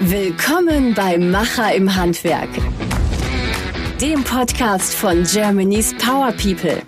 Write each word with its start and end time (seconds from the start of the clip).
Willkommen 0.00 0.94
bei 0.94 1.18
Macher 1.18 1.74
im 1.74 1.94
Handwerk, 1.94 2.48
dem 4.00 4.24
Podcast 4.24 4.94
von 4.94 5.24
Germany's 5.24 5.94
Power 5.98 6.32
People. 6.32 6.82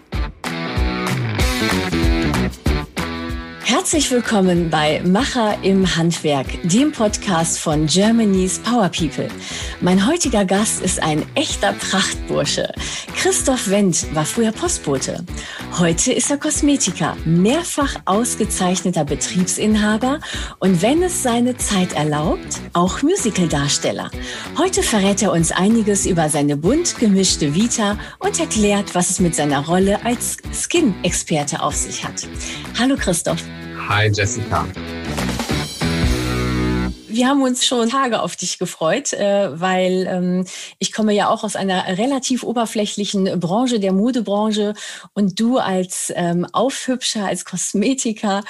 Herzlich 3.87 4.11
willkommen 4.11 4.69
bei 4.69 5.01
Macher 5.05 5.63
im 5.63 5.97
Handwerk, 5.97 6.49
dem 6.65 6.91
Podcast 6.91 7.61
von 7.61 7.87
Germany's 7.87 8.59
Power 8.59 8.89
People. 8.89 9.29
Mein 9.81 10.09
heutiger 10.09 10.45
Gast 10.45 10.83
ist 10.83 11.01
ein 11.01 11.25
echter 11.37 11.73
Prachtbursche. 11.73 12.73
Christoph 13.15 13.71
Wendt 13.71 14.13
war 14.13 14.25
früher 14.25 14.51
Postbote. 14.51 15.25
Heute 15.79 16.13
ist 16.13 16.33
er 16.33 16.37
Kosmetiker, 16.37 17.17
mehrfach 17.25 17.95
ausgezeichneter 18.07 19.05
Betriebsinhaber 19.05 20.19
und 20.59 20.83
wenn 20.83 21.05
es 21.05 21.23
seine 21.23 21.57
Zeit 21.57 21.93
erlaubt, 21.93 22.61
auch 22.73 23.03
Musicaldarsteller. 23.03 24.11
Heute 24.59 24.83
verrät 24.83 25.23
er 25.23 25.31
uns 25.31 25.53
einiges 25.53 26.07
über 26.07 26.29
seine 26.29 26.57
bunt 26.57 26.99
gemischte 26.99 27.55
Vita 27.55 27.97
und 28.19 28.41
erklärt, 28.41 28.97
was 28.97 29.11
es 29.11 29.21
mit 29.21 29.37
seiner 29.37 29.65
Rolle 29.65 30.05
als 30.05 30.39
Skin-Experte 30.53 31.63
auf 31.63 31.77
sich 31.77 32.05
hat. 32.05 32.27
Hallo 32.77 32.97
Christoph. 32.97 33.45
Hi 33.89 34.11
Jessica. 34.13 34.67
Wir 37.09 37.29
haben 37.29 37.43
uns 37.43 37.65
schon 37.65 37.89
Tage 37.89 38.21
auf 38.21 38.35
dich 38.35 38.59
gefreut, 38.59 39.13
äh, 39.13 39.61
weil 39.61 40.07
ähm, 40.09 40.45
ich 40.81 40.93
komme 40.93 41.13
ja 41.13 41.29
auch 41.29 41.45
aus 41.45 41.55
einer 41.55 41.97
relativ 41.97 42.43
oberflächlichen 42.43 43.39
Branche, 43.39 43.79
der 43.79 43.93
Modebranche. 43.93 44.75
Und 45.15 45.39
du 45.39 45.59
als 45.59 46.13
ähm, 46.17 46.47
Aufhübscher, 46.53 47.27
als 47.27 47.45
Kosmetiker 47.45 48.43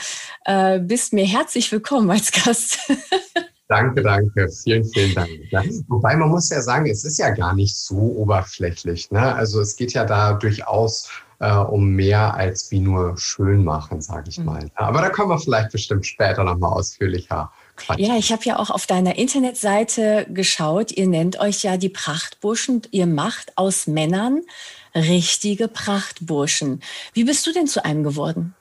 äh, 0.47 0.81
bist 0.81 1.13
mir 1.13 1.27
herzlich 1.27 1.71
willkommen 1.71 2.11
als 2.11 2.33
Gast. 2.33 2.79
Danke, 3.69 4.01
danke. 4.01 4.49
Vielen, 4.63 4.85
vielen 4.85 5.13
Dank. 5.13 5.29
Ja. 5.51 5.61
Wobei 5.89 6.15
man 6.15 6.29
muss 6.29 6.51
ja 6.51 6.63
sagen, 6.63 6.87
es 6.87 7.05
ist 7.05 7.19
ja 7.19 7.31
gar 7.31 7.53
nicht 7.53 7.77
so 7.77 7.97
oberflächlich. 7.97 9.11
Ne? 9.11 9.35
Also 9.35 9.61
es 9.61 9.75
geht 9.75 9.93
ja 9.93 10.05
da 10.05 10.35
durchaus 10.35 11.11
äh, 11.39 11.55
um 11.55 11.91
mehr 11.91 12.35
als 12.35 12.71
wie 12.71 12.81
nur 12.81 13.17
schön 13.19 13.65
machen, 13.65 14.01
sage 14.01 14.29
ich 14.29 14.39
mhm. 14.39 14.45
mal. 14.47 14.71
Aber 14.75 15.01
da 15.01 15.11
kommen 15.11 15.31
wir 15.31 15.39
vielleicht 15.39 15.73
bestimmt 15.73 16.07
später 16.07 16.45
nochmal 16.45 16.73
ausführlicher 16.73 17.51
Quatsch. 17.77 17.99
Ja, 17.99 18.17
ich 18.17 18.33
habe 18.33 18.43
ja 18.45 18.59
auch 18.59 18.71
auf 18.71 18.87
deiner 18.87 19.17
Internetseite 19.17 20.27
geschaut. 20.31 20.93
Ihr 20.93 21.07
nennt 21.07 21.39
euch 21.39 21.63
ja 21.63 21.77
die 21.77 21.91
Prachtburschen. 21.91 22.83
Ihr 22.91 23.07
macht 23.07 23.53
aus 23.57 23.87
Männern 23.87 24.43
richtige 24.95 25.69
Prachtburschen. 25.69 26.81
Wie 27.13 27.25
bist 27.25 27.47
du 27.47 27.53
denn 27.53 27.67
zu 27.67 27.85
einem 27.85 28.03
geworden? 28.03 28.55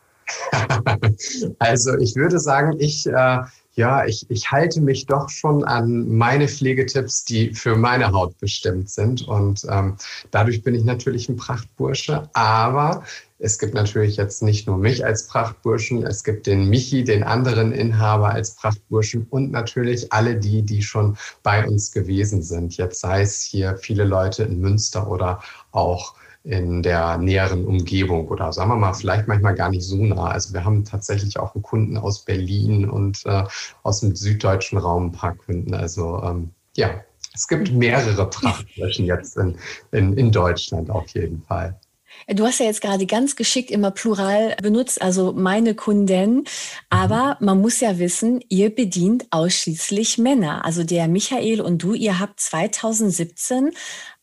also 1.59 1.97
ich 1.97 2.15
würde 2.15 2.39
sagen, 2.39 2.75
ich 2.79 3.05
äh, 3.07 3.37
ja, 3.75 4.05
ich, 4.05 4.25
ich 4.29 4.51
halte 4.51 4.79
mich 4.79 5.05
doch 5.05 5.29
schon 5.29 5.65
an 5.65 6.07
meine 6.07 6.47
Pflegetipps, 6.47 7.25
die 7.25 7.53
für 7.53 7.75
meine 7.75 8.11
Haut 8.13 8.37
bestimmt 8.39 8.89
sind. 8.89 9.27
Und 9.27 9.65
ähm, 9.69 9.97
dadurch 10.31 10.63
bin 10.63 10.75
ich 10.75 10.85
natürlich 10.85 11.27
ein 11.27 11.35
Prachtbursche. 11.35 12.29
Aber 12.33 13.03
es 13.37 13.59
gibt 13.59 13.73
natürlich 13.73 14.15
jetzt 14.15 14.41
nicht 14.41 14.65
nur 14.65 14.77
mich 14.77 15.03
als 15.03 15.27
Prachtburschen, 15.27 16.05
es 16.05 16.23
gibt 16.23 16.47
den 16.47 16.69
Michi, 16.69 17.03
den 17.03 17.23
anderen 17.23 17.73
Inhaber 17.73 18.29
als 18.29 18.55
Prachtburschen 18.55 19.27
und 19.29 19.51
natürlich 19.51 20.13
alle 20.13 20.37
die, 20.37 20.61
die 20.61 20.81
schon 20.81 21.17
bei 21.43 21.67
uns 21.67 21.91
gewesen 21.91 22.41
sind. 22.41 22.77
Jetzt 22.77 23.01
sei 23.01 23.21
es 23.21 23.41
hier 23.41 23.75
viele 23.75 24.05
Leute 24.05 24.43
in 24.43 24.61
Münster 24.61 25.11
oder 25.11 25.41
auch 25.71 26.15
in 26.45 26.83
der 26.83 27.17
näheren 27.17 27.65
Umgebung 27.65 28.27
oder 28.27 28.53
sagen 28.53 28.69
wir 28.69 28.75
mal, 28.75 28.93
vielleicht 28.93 29.27
manchmal 29.27 29.55
gar 29.55 29.69
nicht 29.69 29.83
so 29.83 29.97
nah. 29.97 30.27
Also 30.27 30.53
wir 30.53 30.63
haben 30.63 30.85
tatsächlich 30.85 31.39
auch 31.39 31.55
einen 31.55 31.63
Kunden 31.63 31.97
aus 31.97 32.23
Berlin 32.23 32.87
und 32.87 33.25
äh, 33.25 33.43
aus 33.83 34.01
dem 34.01 34.15
süddeutschen 34.15 34.77
Raum 34.77 35.07
ein 35.07 35.11
paar 35.11 35.35
Kunden. 35.35 35.73
Also 35.73 36.21
ähm, 36.23 36.51
ja, 36.77 37.01
es 37.33 37.47
gibt 37.47 37.71
mehrere 37.71 38.29
Prachtflächen 38.29 39.05
jetzt 39.05 39.37
in, 39.37 39.57
in, 39.91 40.13
in 40.13 40.31
Deutschland 40.31 40.89
auf 40.89 41.07
jeden 41.09 41.41
Fall. 41.41 41.79
Du 42.27 42.45
hast 42.45 42.59
ja 42.59 42.65
jetzt 42.65 42.81
gerade 42.81 43.05
ganz 43.05 43.35
geschickt 43.35 43.69
immer 43.69 43.91
Plural 43.91 44.55
benutzt, 44.61 45.01
also 45.01 45.33
meine 45.33 45.75
Kunden. 45.75 46.45
Aber 46.89 47.37
man 47.39 47.61
muss 47.61 47.79
ja 47.79 47.99
wissen, 47.99 48.43
ihr 48.49 48.73
bedient 48.73 49.25
ausschließlich 49.29 50.17
Männer. 50.17 50.65
Also 50.65 50.83
der 50.83 51.07
Michael 51.07 51.61
und 51.61 51.83
du, 51.83 51.93
ihr 51.93 52.19
habt 52.19 52.39
2017 52.39 53.71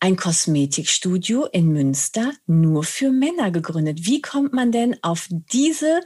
ein 0.00 0.16
Kosmetikstudio 0.16 1.46
in 1.46 1.72
Münster 1.72 2.32
nur 2.46 2.82
für 2.84 3.10
Männer 3.10 3.50
gegründet. 3.50 4.06
Wie 4.06 4.20
kommt 4.20 4.52
man 4.52 4.72
denn 4.72 4.96
auf 5.02 5.28
diese 5.30 6.00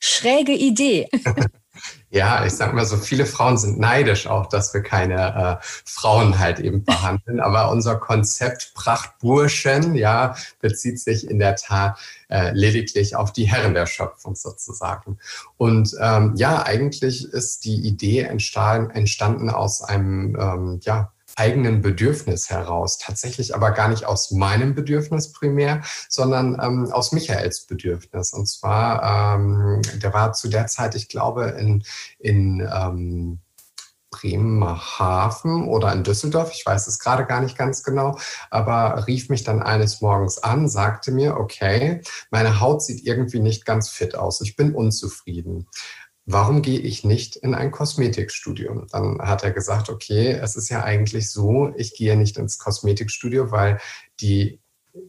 schräge 0.00 0.52
Idee? 0.52 1.08
Ja, 2.10 2.44
ich 2.44 2.52
sag 2.52 2.72
mal 2.72 2.84
so, 2.84 2.96
viele 2.96 3.26
Frauen 3.26 3.58
sind 3.58 3.78
neidisch 3.78 4.26
auch, 4.26 4.46
dass 4.46 4.72
wir 4.72 4.82
keine 4.82 5.60
äh, 5.60 5.66
Frauen 5.84 6.38
halt 6.38 6.60
eben 6.60 6.84
behandeln. 6.84 7.40
Aber 7.40 7.70
unser 7.70 7.96
Konzept 7.96 8.72
Prachtburschen, 8.74 9.94
ja, 9.94 10.36
bezieht 10.60 11.00
sich 11.00 11.28
in 11.28 11.38
der 11.38 11.56
Tat 11.56 11.98
äh, 12.28 12.52
lediglich 12.52 13.16
auf 13.16 13.32
die 13.32 13.44
Herren 13.44 13.74
der 13.74 13.86
Schöpfung 13.86 14.34
sozusagen. 14.34 15.18
Und 15.56 15.94
ähm, 16.00 16.32
ja, 16.36 16.64
eigentlich 16.64 17.24
ist 17.24 17.64
die 17.64 17.86
Idee 17.86 18.20
entstanden, 18.20 18.90
entstanden 18.90 19.50
aus 19.50 19.82
einem, 19.82 20.36
ähm, 20.38 20.80
ja, 20.82 21.12
eigenen 21.36 21.82
Bedürfnis 21.82 22.50
heraus. 22.50 22.98
Tatsächlich 22.98 23.54
aber 23.54 23.70
gar 23.70 23.88
nicht 23.88 24.04
aus 24.04 24.30
meinem 24.30 24.74
Bedürfnis 24.74 25.32
primär, 25.32 25.82
sondern 26.08 26.58
ähm, 26.60 26.90
aus 26.90 27.12
Michaels 27.12 27.66
Bedürfnis. 27.66 28.32
Und 28.32 28.46
zwar, 28.46 29.36
ähm, 29.36 29.82
der 29.96 30.12
war 30.12 30.32
zu 30.32 30.48
der 30.48 30.66
Zeit, 30.66 30.94
ich 30.94 31.08
glaube, 31.08 31.56
in, 31.58 31.84
in 32.18 32.60
ähm, 32.60 33.38
Bremerhaven 34.10 35.68
oder 35.68 35.92
in 35.92 36.02
Düsseldorf, 36.02 36.50
ich 36.52 36.64
weiß 36.64 36.86
es 36.86 36.98
gerade 36.98 37.26
gar 37.26 37.40
nicht 37.40 37.58
ganz 37.58 37.82
genau, 37.82 38.18
aber 38.50 39.06
rief 39.06 39.28
mich 39.28 39.44
dann 39.44 39.62
eines 39.62 40.00
Morgens 40.00 40.38
an, 40.38 40.68
sagte 40.68 41.12
mir, 41.12 41.36
okay, 41.36 42.00
meine 42.30 42.60
Haut 42.60 42.82
sieht 42.82 43.04
irgendwie 43.04 43.40
nicht 43.40 43.66
ganz 43.66 43.90
fit 43.90 44.14
aus, 44.14 44.40
ich 44.40 44.56
bin 44.56 44.74
unzufrieden 44.74 45.66
warum 46.26 46.60
gehe 46.60 46.80
ich 46.80 47.04
nicht 47.04 47.36
in 47.36 47.54
ein 47.54 47.70
Kosmetikstudio? 47.70 48.84
Dann 48.90 49.18
hat 49.20 49.44
er 49.44 49.52
gesagt, 49.52 49.88
okay, 49.88 50.32
es 50.32 50.56
ist 50.56 50.68
ja 50.68 50.82
eigentlich 50.82 51.30
so, 51.30 51.72
ich 51.76 51.94
gehe 51.94 52.16
nicht 52.16 52.36
ins 52.36 52.58
Kosmetikstudio, 52.58 53.52
weil 53.52 53.80
die 54.20 54.60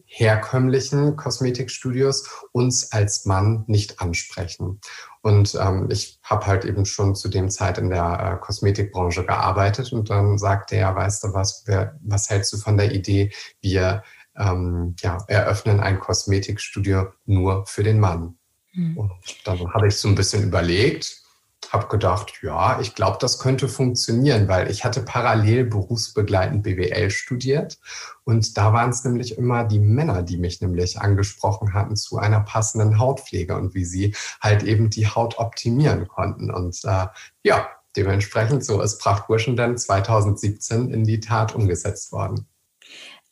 herkömmlichen 0.04 1.16
Kosmetikstudios 1.16 2.28
uns 2.52 2.92
als 2.92 3.24
Mann 3.24 3.64
nicht 3.66 4.00
ansprechen. 4.00 4.80
Und 5.22 5.56
ähm, 5.60 5.88
ich 5.90 6.18
habe 6.22 6.46
halt 6.46 6.64
eben 6.64 6.84
schon 6.84 7.14
zu 7.14 7.28
dem 7.28 7.50
Zeit 7.50 7.78
in 7.78 7.90
der 7.90 8.36
äh, 8.36 8.44
Kosmetikbranche 8.44 9.24
gearbeitet 9.24 9.92
und 9.92 10.10
dann 10.10 10.38
sagte 10.38 10.76
er, 10.76 10.94
weißt 10.94 11.24
du 11.24 11.34
was, 11.34 11.64
wer, 11.66 11.98
was 12.02 12.30
hältst 12.30 12.52
du 12.52 12.58
von 12.58 12.76
der 12.76 12.92
Idee, 12.92 13.32
wir 13.60 14.02
ähm, 14.36 14.94
ja, 15.00 15.18
eröffnen 15.26 15.80
ein 15.80 15.98
Kosmetikstudio 15.98 17.08
nur 17.24 17.66
für 17.66 17.82
den 17.82 17.98
Mann. 17.98 18.38
Mhm. 18.72 18.96
Und 18.96 19.12
dann 19.44 19.72
habe 19.72 19.88
ich 19.88 19.96
so 19.96 20.08
ein 20.08 20.14
bisschen 20.14 20.42
überlegt, 20.42 21.22
habe 21.70 21.88
gedacht, 21.88 22.32
ja, 22.42 22.80
ich 22.80 22.94
glaube, 22.94 23.18
das 23.20 23.38
könnte 23.38 23.68
funktionieren, 23.68 24.48
weil 24.48 24.70
ich 24.70 24.84
hatte 24.84 25.02
parallel 25.02 25.64
berufsbegleitend 25.64 26.62
BWL 26.62 27.10
studiert 27.10 27.78
und 28.24 28.56
da 28.56 28.72
waren 28.72 28.90
es 28.90 29.04
nämlich 29.04 29.36
immer 29.36 29.64
die 29.64 29.80
Männer, 29.80 30.22
die 30.22 30.38
mich 30.38 30.60
nämlich 30.60 31.00
angesprochen 31.00 31.74
hatten 31.74 31.96
zu 31.96 32.18
einer 32.18 32.40
passenden 32.40 32.98
Hautpflege 32.98 33.56
und 33.56 33.74
wie 33.74 33.84
sie 33.84 34.14
halt 34.40 34.62
eben 34.62 34.88
die 34.88 35.08
Haut 35.08 35.38
optimieren 35.38 36.08
konnten. 36.08 36.50
Und 36.50 36.82
äh, 36.84 37.06
ja, 37.42 37.68
dementsprechend 37.96 38.64
so 38.64 38.80
ist 38.80 38.98
Prachtburschen 38.98 39.56
dann 39.56 39.76
2017 39.76 40.90
in 40.90 41.04
die 41.04 41.20
Tat 41.20 41.54
umgesetzt 41.54 42.12
worden. 42.12 42.46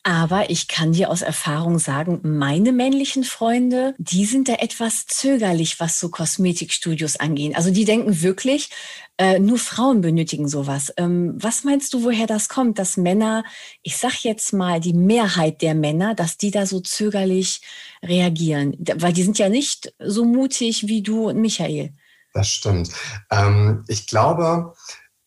Aber 0.07 0.49
ich 0.49 0.69
kann 0.69 0.93
dir 0.93 1.09
aus 1.09 1.21
Erfahrung 1.21 1.79
sagen, 1.79 2.21
meine 2.23 2.71
männlichen 2.71 3.25
Freunde, 3.25 3.93
die 3.97 4.23
sind 4.23 4.47
da 4.47 4.53
etwas 4.53 5.05
zögerlich, 5.05 5.81
was 5.81 5.99
so 5.99 6.07
Kosmetikstudios 6.07 7.17
angeht. 7.17 7.57
Also 7.57 7.71
die 7.71 7.83
denken 7.83 8.21
wirklich, 8.21 8.69
äh, 9.17 9.37
nur 9.37 9.57
Frauen 9.57 9.99
benötigen 9.99 10.47
sowas. 10.47 10.93
Ähm, 10.95 11.35
was 11.35 11.65
meinst 11.65 11.93
du, 11.93 12.05
woher 12.05 12.25
das 12.25 12.47
kommt, 12.47 12.79
dass 12.79 12.95
Männer, 12.95 13.43
ich 13.83 13.97
sag 13.97 14.23
jetzt 14.23 14.53
mal 14.53 14.79
die 14.79 14.93
Mehrheit 14.93 15.61
der 15.61 15.75
Männer, 15.75 16.15
dass 16.15 16.37
die 16.37 16.51
da 16.51 16.65
so 16.65 16.79
zögerlich 16.79 17.59
reagieren? 18.01 18.77
Weil 18.95 19.11
die 19.11 19.23
sind 19.23 19.37
ja 19.37 19.49
nicht 19.49 19.93
so 19.99 20.23
mutig 20.23 20.87
wie 20.87 21.01
du 21.01 21.27
und 21.27 21.41
Michael. 21.41 21.93
Das 22.33 22.47
stimmt. 22.47 22.91
Ähm, 23.29 23.83
ich 23.89 24.07
glaube, 24.07 24.73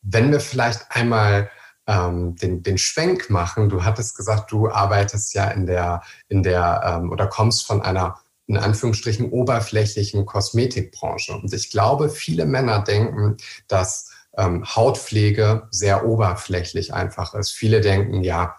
wenn 0.01 0.33
wir 0.33 0.41
vielleicht 0.41 0.87
einmal 0.89 1.51
ähm, 1.91 2.37
den, 2.37 2.63
den 2.63 2.79
Schwenk 2.79 3.31
machen. 3.31 3.69
Du 3.69 3.85
hattest 3.85 4.17
gesagt, 4.17 4.53
du 4.53 4.71
arbeitest 4.71 5.35
ja 5.35 5.49
in 5.49 5.67
der, 5.67 6.03
in 6.29 6.43
der 6.45 6.83
ähm, 6.85 7.11
oder 7.11 7.27
kommst 7.27 7.67
von 7.67 7.83
einer 7.83 8.21
in 8.47 8.57
Anführungsstrichen 8.57 9.31
oberflächlichen 9.31 10.27
Kosmetikbranche. 10.27 11.33
Und 11.35 11.53
ich 11.53 11.71
glaube, 11.71 12.09
viele 12.09 12.47
Männer 12.47 12.81
denken, 12.83 13.37
dass 13.69 14.11
ähm, 14.37 14.65
Hautpflege 14.65 15.69
sehr 15.71 16.05
oberflächlich 16.05 16.93
einfach 16.93 17.35
ist. 17.35 17.53
Viele 17.53 17.81
denken, 17.81 18.23
ja, 18.23 18.57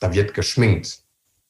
da 0.00 0.12
wird 0.12 0.34
geschminkt. 0.34 1.02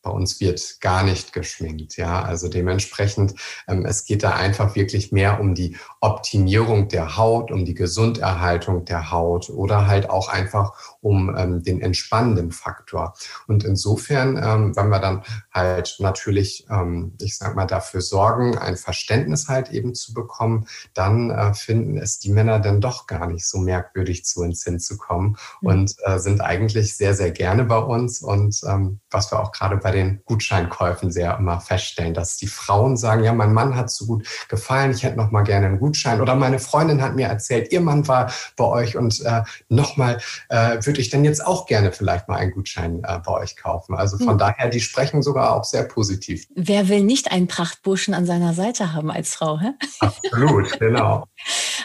bei 0.03 0.11
uns 0.11 0.41
wird 0.41 0.81
gar 0.81 1.03
nicht 1.03 1.33
geschminkt, 1.33 1.97
ja. 1.97 2.23
Also 2.23 2.49
dementsprechend, 2.49 3.35
ähm, 3.69 3.85
es 3.85 4.05
geht 4.05 4.23
da 4.23 4.35
einfach 4.35 4.75
wirklich 4.75 5.13
mehr 5.13 5.41
um 5.41 5.55
die 5.55 5.77
Optimierung 6.01 6.89
der 6.89 7.17
Haut, 7.17 7.51
um 7.51 7.65
die 7.65 7.75
Gesunderhaltung 7.75 8.85
der 8.87 9.11
Haut 9.11 9.51
oder 9.51 9.87
halt 9.87 10.09
auch 10.09 10.29
einfach 10.29 10.73
um 11.01 11.35
ähm, 11.37 11.63
den 11.63 11.81
entspannenden 11.81 12.53
Faktor. 12.53 13.15
Und 13.47 13.65
insofern, 13.65 14.37
ähm, 14.37 14.77
wenn 14.77 14.89
wir 14.89 14.99
dann 14.99 15.23
halt 15.53 15.97
natürlich, 15.99 16.67
ähm, 16.71 17.15
ich 17.21 17.37
sag 17.37 17.57
mal, 17.57 17.67
dafür 17.67 18.01
sorgen, 18.01 18.59
ein 18.59 18.77
Verständnis 18.77 19.49
halt 19.49 19.71
eben 19.71 19.95
zu 19.95 20.13
bekommen, 20.13 20.67
dann 20.95 21.31
äh, 21.31 21.55
finden 21.55 21.97
es 21.97 22.19
die 22.19 22.31
Männer 22.31 22.61
dann 22.61 22.81
doch 22.81 23.07
gar 23.07 23.27
nicht 23.27 23.47
so 23.47 23.59
merkwürdig 23.59 24.25
zu 24.25 24.41
uns 24.41 24.65
hinzukommen 24.65 25.37
mhm. 25.61 25.69
und 25.69 25.95
äh, 26.05 26.19
sind 26.19 26.41
eigentlich 26.41 26.97
sehr, 26.97 27.15
sehr 27.15 27.31
gerne 27.31 27.65
bei 27.65 27.79
uns. 27.79 28.21
Und 28.21 28.61
ähm, 28.67 29.01
was 29.11 29.33
wir 29.33 29.41
auch 29.41 29.53
gerade 29.53 29.77
bei 29.77 29.91
den 29.91 30.23
Gutscheinkäufen 30.25 31.11
sehr 31.11 31.37
immer 31.39 31.61
feststellen, 31.61 32.15
dass 32.15 32.37
die 32.37 32.47
Frauen 32.47 32.97
sagen, 32.97 33.25
ja, 33.25 33.33
mein 33.33 33.53
Mann 33.53 33.77
hat 33.77 33.91
so 33.91 34.07
gut 34.07 34.27
gefallen, 34.49 34.91
ich 34.91 35.03
hätte 35.03 35.17
noch 35.17 35.31
mal 35.31 35.43
gerne 35.43 35.67
einen 35.67 35.81
Gutschein. 35.81 36.21
Oder 36.21 36.35
meine 36.35 36.59
Freundin 36.59 37.03
hat 37.03 37.15
mir 37.15 37.27
erzählt, 37.29 37.73
ihr 37.73 37.81
Mann 37.81 38.07
war 38.09 38.33
bei 38.57 38.65
euch 38.65 38.97
und 38.97 39.21
äh, 39.25 39.43
nochmal 39.69 40.21
äh, 40.49 40.81
würde 40.91 41.01
ich 41.01 41.09
dann 41.09 41.25
jetzt 41.25 41.47
auch 41.47 41.67
gerne 41.67 41.93
vielleicht 41.93 42.27
mal 42.27 42.37
einen 42.37 42.51
Gutschein 42.51 43.01
äh, 43.05 43.21
bei 43.25 43.33
euch 43.33 43.55
kaufen. 43.55 43.95
Also 43.95 44.19
von 44.19 44.35
mhm. 44.35 44.39
daher, 44.39 44.69
die 44.69 44.81
sprechen 44.81 45.23
sogar 45.23 45.55
auch 45.55 45.63
sehr 45.63 45.85
positiv. 45.85 46.47
Wer 46.57 46.89
will 46.89 47.03
nicht 47.03 47.31
einen 47.31 47.47
Prachtburschen 47.47 48.13
an 48.13 48.27
seiner 48.27 48.55
Seite 48.55 48.93
haben 48.93 49.11
als 49.13 49.35
Frau? 49.35 49.61
Hä? 49.61 49.71
Absolut, 50.01 50.77
genau. 50.81 51.27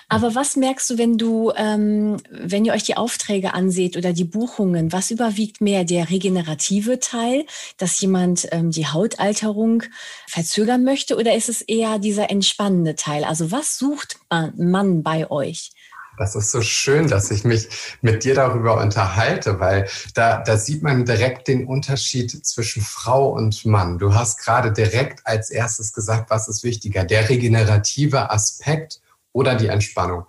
Aber 0.10 0.34
was 0.34 0.56
merkst 0.56 0.90
du, 0.90 0.98
wenn 0.98 1.20
du, 1.20 1.52
ähm, 1.56 2.18
wenn 2.32 2.66
ihr 2.66 2.74
euch 2.74 2.82
die 2.82 2.98
Aufträge 2.98 3.54
anseht 3.54 3.96
oder 3.96 4.12
die 4.12 4.24
Buchungen, 4.24 4.92
was 4.92 5.12
überwiegt 5.12 5.62
mehr, 5.62 5.84
der 5.84 6.10
regenerative 6.10 7.00
Teil, 7.00 7.46
dass 7.78 8.00
jemand 8.00 8.48
ähm, 8.52 8.72
die 8.72 8.88
Hautalterung 8.88 9.84
verzögern 10.28 10.84
möchte, 10.84 11.16
oder 11.16 11.36
ist 11.36 11.50
es 11.50 11.62
eher 11.62 12.00
dieser 12.00 12.32
entspannende 12.32 12.96
Teil? 12.96 13.24
Also 13.24 13.52
was 13.52 13.78
sucht 13.78 14.18
man, 14.32 14.54
man 14.58 15.04
bei 15.04 15.30
euch? 15.30 15.75
Das 16.18 16.36
ist 16.36 16.52
so 16.52 16.62
schön, 16.62 17.08
dass 17.08 17.32
ich 17.32 17.44
mich 17.44 17.68
mit 18.02 18.24
dir 18.24 18.36
darüber 18.36 18.82
unterhalte, 18.82 19.60
weil 19.60 19.88
da, 20.14 20.42
da 20.42 20.58
sieht 20.58 20.84
man 20.84 21.06
direkt 21.06 21.48
den 21.48 21.68
Unterschied 21.68 22.46
zwischen 22.46 22.82
Frau 22.82 23.30
und 23.30 23.66
Mann. 23.66 23.98
Du 23.98 24.14
hast 24.14 24.40
gerade 24.40 24.72
direkt 24.72 25.26
als 25.26 25.50
erstes 25.50 25.94
gesagt, 25.94 26.30
was 26.30 26.48
ist 26.48 26.64
wichtiger, 26.64 27.04
der 27.04 27.30
regenerative 27.30 28.32
Aspekt 28.32 29.02
oder 29.34 29.56
die 29.56 29.68
Entspannung. 29.68 30.26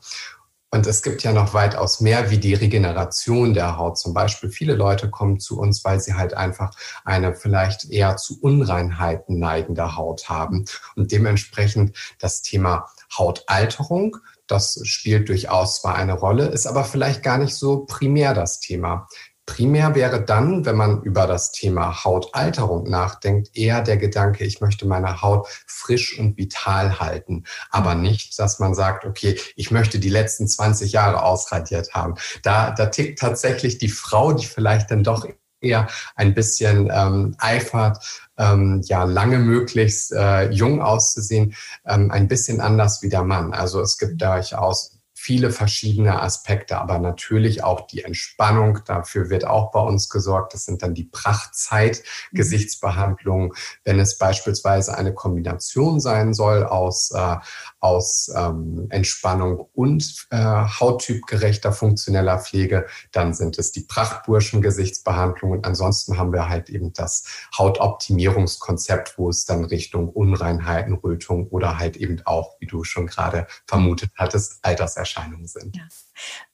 Und 0.76 0.86
es 0.86 1.02
gibt 1.02 1.22
ja 1.22 1.32
noch 1.32 1.54
weitaus 1.54 2.00
mehr 2.00 2.30
wie 2.30 2.38
die 2.38 2.54
Regeneration 2.54 3.54
der 3.54 3.78
Haut. 3.78 3.98
Zum 3.98 4.12
Beispiel 4.12 4.50
viele 4.50 4.74
Leute 4.74 5.08
kommen 5.08 5.38
zu 5.38 5.58
uns, 5.58 5.84
weil 5.84 6.00
sie 6.00 6.14
halt 6.14 6.34
einfach 6.34 6.76
eine 7.04 7.34
vielleicht 7.34 7.88
eher 7.90 8.16
zu 8.16 8.38
Unreinheiten 8.40 9.38
neigende 9.38 9.96
Haut 9.96 10.28
haben. 10.28 10.64
Und 10.96 11.12
dementsprechend 11.12 11.96
das 12.18 12.42
Thema 12.42 12.90
Hautalterung 13.16 14.18
das 14.46 14.80
spielt 14.84 15.28
durchaus 15.28 15.80
zwar 15.80 15.94
eine 15.94 16.14
Rolle, 16.14 16.46
ist 16.46 16.66
aber 16.66 16.84
vielleicht 16.84 17.22
gar 17.22 17.38
nicht 17.38 17.54
so 17.54 17.84
primär 17.86 18.34
das 18.34 18.60
Thema. 18.60 19.08
Primär 19.46 19.94
wäre 19.94 20.24
dann, 20.24 20.66
wenn 20.66 20.74
man 20.74 21.02
über 21.02 21.28
das 21.28 21.52
Thema 21.52 22.04
Hautalterung 22.04 22.90
nachdenkt, 22.90 23.56
eher 23.56 23.80
der 23.80 23.96
Gedanke, 23.96 24.44
ich 24.44 24.60
möchte 24.60 24.86
meine 24.86 25.22
Haut 25.22 25.46
frisch 25.68 26.18
und 26.18 26.36
vital 26.36 26.98
halten. 26.98 27.44
Aber 27.70 27.94
nicht, 27.94 28.36
dass 28.40 28.58
man 28.58 28.74
sagt, 28.74 29.04
okay, 29.04 29.38
ich 29.54 29.70
möchte 29.70 30.00
die 30.00 30.08
letzten 30.08 30.48
20 30.48 30.90
Jahre 30.90 31.22
ausradiert 31.22 31.94
haben. 31.94 32.16
Da, 32.42 32.72
da 32.72 32.86
tickt 32.86 33.20
tatsächlich 33.20 33.78
die 33.78 33.88
Frau, 33.88 34.32
die 34.32 34.46
vielleicht 34.46 34.90
dann 34.90 35.04
doch 35.04 35.24
eher 35.60 35.88
ein 36.14 36.34
bisschen 36.34 36.90
ähm, 36.92 37.34
eifert, 37.38 37.98
ähm, 38.38 38.82
ja 38.84 39.04
lange 39.04 39.38
möglichst 39.38 40.12
äh, 40.12 40.50
jung 40.50 40.80
auszusehen, 40.80 41.54
ähm, 41.86 42.10
ein 42.10 42.28
bisschen 42.28 42.60
anders 42.60 43.02
wie 43.02 43.08
der 43.08 43.24
Mann. 43.24 43.52
Also 43.52 43.80
es 43.80 43.98
gibt 43.98 44.20
durchaus 44.20 44.95
viele 45.26 45.50
verschiedene 45.50 46.22
Aspekte, 46.22 46.78
aber 46.78 47.00
natürlich 47.00 47.64
auch 47.64 47.88
die 47.88 48.04
Entspannung. 48.04 48.78
Dafür 48.86 49.28
wird 49.28 49.44
auch 49.44 49.72
bei 49.72 49.80
uns 49.80 50.08
gesorgt. 50.08 50.54
Das 50.54 50.66
sind 50.66 50.84
dann 50.84 50.94
die 50.94 51.02
Prachtzeit-Gesichtsbehandlungen. 51.02 53.50
Wenn 53.82 53.98
es 53.98 54.18
beispielsweise 54.18 54.96
eine 54.96 55.14
Kombination 55.14 55.98
sein 55.98 56.32
soll 56.32 56.62
aus, 56.62 57.10
äh, 57.10 57.38
aus 57.80 58.30
ähm, 58.36 58.86
Entspannung 58.90 59.68
und 59.74 60.28
äh, 60.30 60.36
hauttypgerechter 60.38 61.72
funktioneller 61.72 62.38
Pflege, 62.38 62.86
dann 63.10 63.34
sind 63.34 63.58
es 63.58 63.72
die 63.72 63.80
Prachtburschen-Gesichtsbehandlungen. 63.80 65.58
Und 65.58 65.66
ansonsten 65.66 66.18
haben 66.18 66.32
wir 66.32 66.48
halt 66.48 66.70
eben 66.70 66.92
das 66.92 67.24
Hautoptimierungskonzept, 67.58 69.18
wo 69.18 69.28
es 69.28 69.44
dann 69.44 69.64
Richtung 69.64 70.08
Unreinheiten, 70.08 70.94
Rötung 70.94 71.48
oder 71.48 71.80
halt 71.80 71.96
eben 71.96 72.22
auch, 72.26 72.54
wie 72.60 72.66
du 72.66 72.84
schon 72.84 73.08
gerade 73.08 73.48
vermutet 73.66 74.12
hattest, 74.14 74.60
Alterserscheinungen 74.62 75.15
Erscheinungen 75.16 75.46
sind. 75.46 75.76
Ja. 75.76 75.82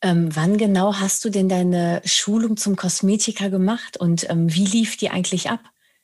Ähm, 0.00 0.34
wann 0.34 0.58
genau 0.58 0.94
hast 0.94 1.24
du 1.24 1.30
denn 1.30 1.48
deine 1.48 2.02
Schulung 2.04 2.56
zum 2.56 2.76
Kosmetiker 2.76 3.50
gemacht 3.50 3.96
und 3.96 4.28
ähm, 4.30 4.52
wie 4.52 4.66
lief 4.66 4.96
die 4.96 5.10
eigentlich 5.10 5.50
ab? 5.50 5.60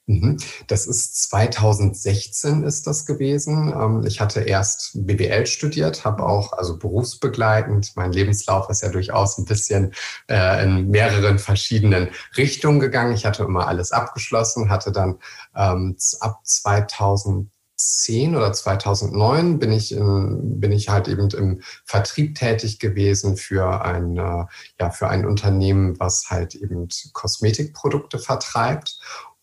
Mhm. 0.07 0.39
Das 0.69 0.87
ist 0.87 1.29
2016 1.29 2.63
ist 2.65 2.87
das 2.87 3.05
gewesen. 3.05 3.75
Ähm, 3.79 4.05
ich 4.07 4.21
hatte 4.21 4.41
erst 4.41 4.93
BWL 4.95 5.47
studiert, 5.47 6.07
habe 6.07 6.25
auch 6.25 6.55
also 6.55 6.79
berufsbegleitend. 6.79 7.93
Mein 7.95 8.13
Lebenslauf 8.13 8.71
ist 8.71 8.83
ja 8.83 8.89
durchaus 8.89 9.37
ein 9.37 9.45
bisschen 9.45 9.93
äh, 10.31 10.65
in 10.65 10.89
mehreren 10.89 11.39
verschiedenen 11.39 12.09
Richtungen 12.39 12.81
gegangen. 12.81 13.13
Ich 13.13 13.27
hatte 13.27 13.43
immer 13.43 13.69
alles 13.69 13.93
abgeschlossen, 13.93 14.71
hatte 14.71 14.93
dann 14.93 15.19
ähm, 15.55 15.97
ab 16.21 16.41
2000 16.43 17.51
2010 17.79 18.35
oder 18.37 18.53
2009 18.53 19.59
bin 19.59 19.73
ich, 19.73 19.93
in, 19.93 20.61
bin 20.61 20.73
ich 20.73 20.89
halt 20.89 21.07
eben 21.07 21.31
im 21.31 21.63
Vertrieb 21.85 22.35
tätig 22.35 22.81
gewesen 22.81 23.37
für 23.37 23.83
ein, 23.85 24.17
äh, 24.17 24.45
ja, 24.81 24.91
für 24.91 25.09
ein 25.09 25.25
Unternehmen, 25.25 25.99
was 26.01 26.27
halt 26.29 26.57
eben 26.57 26.89
Kosmetikprodukte 27.13 28.19
vertreibt. 28.19 28.99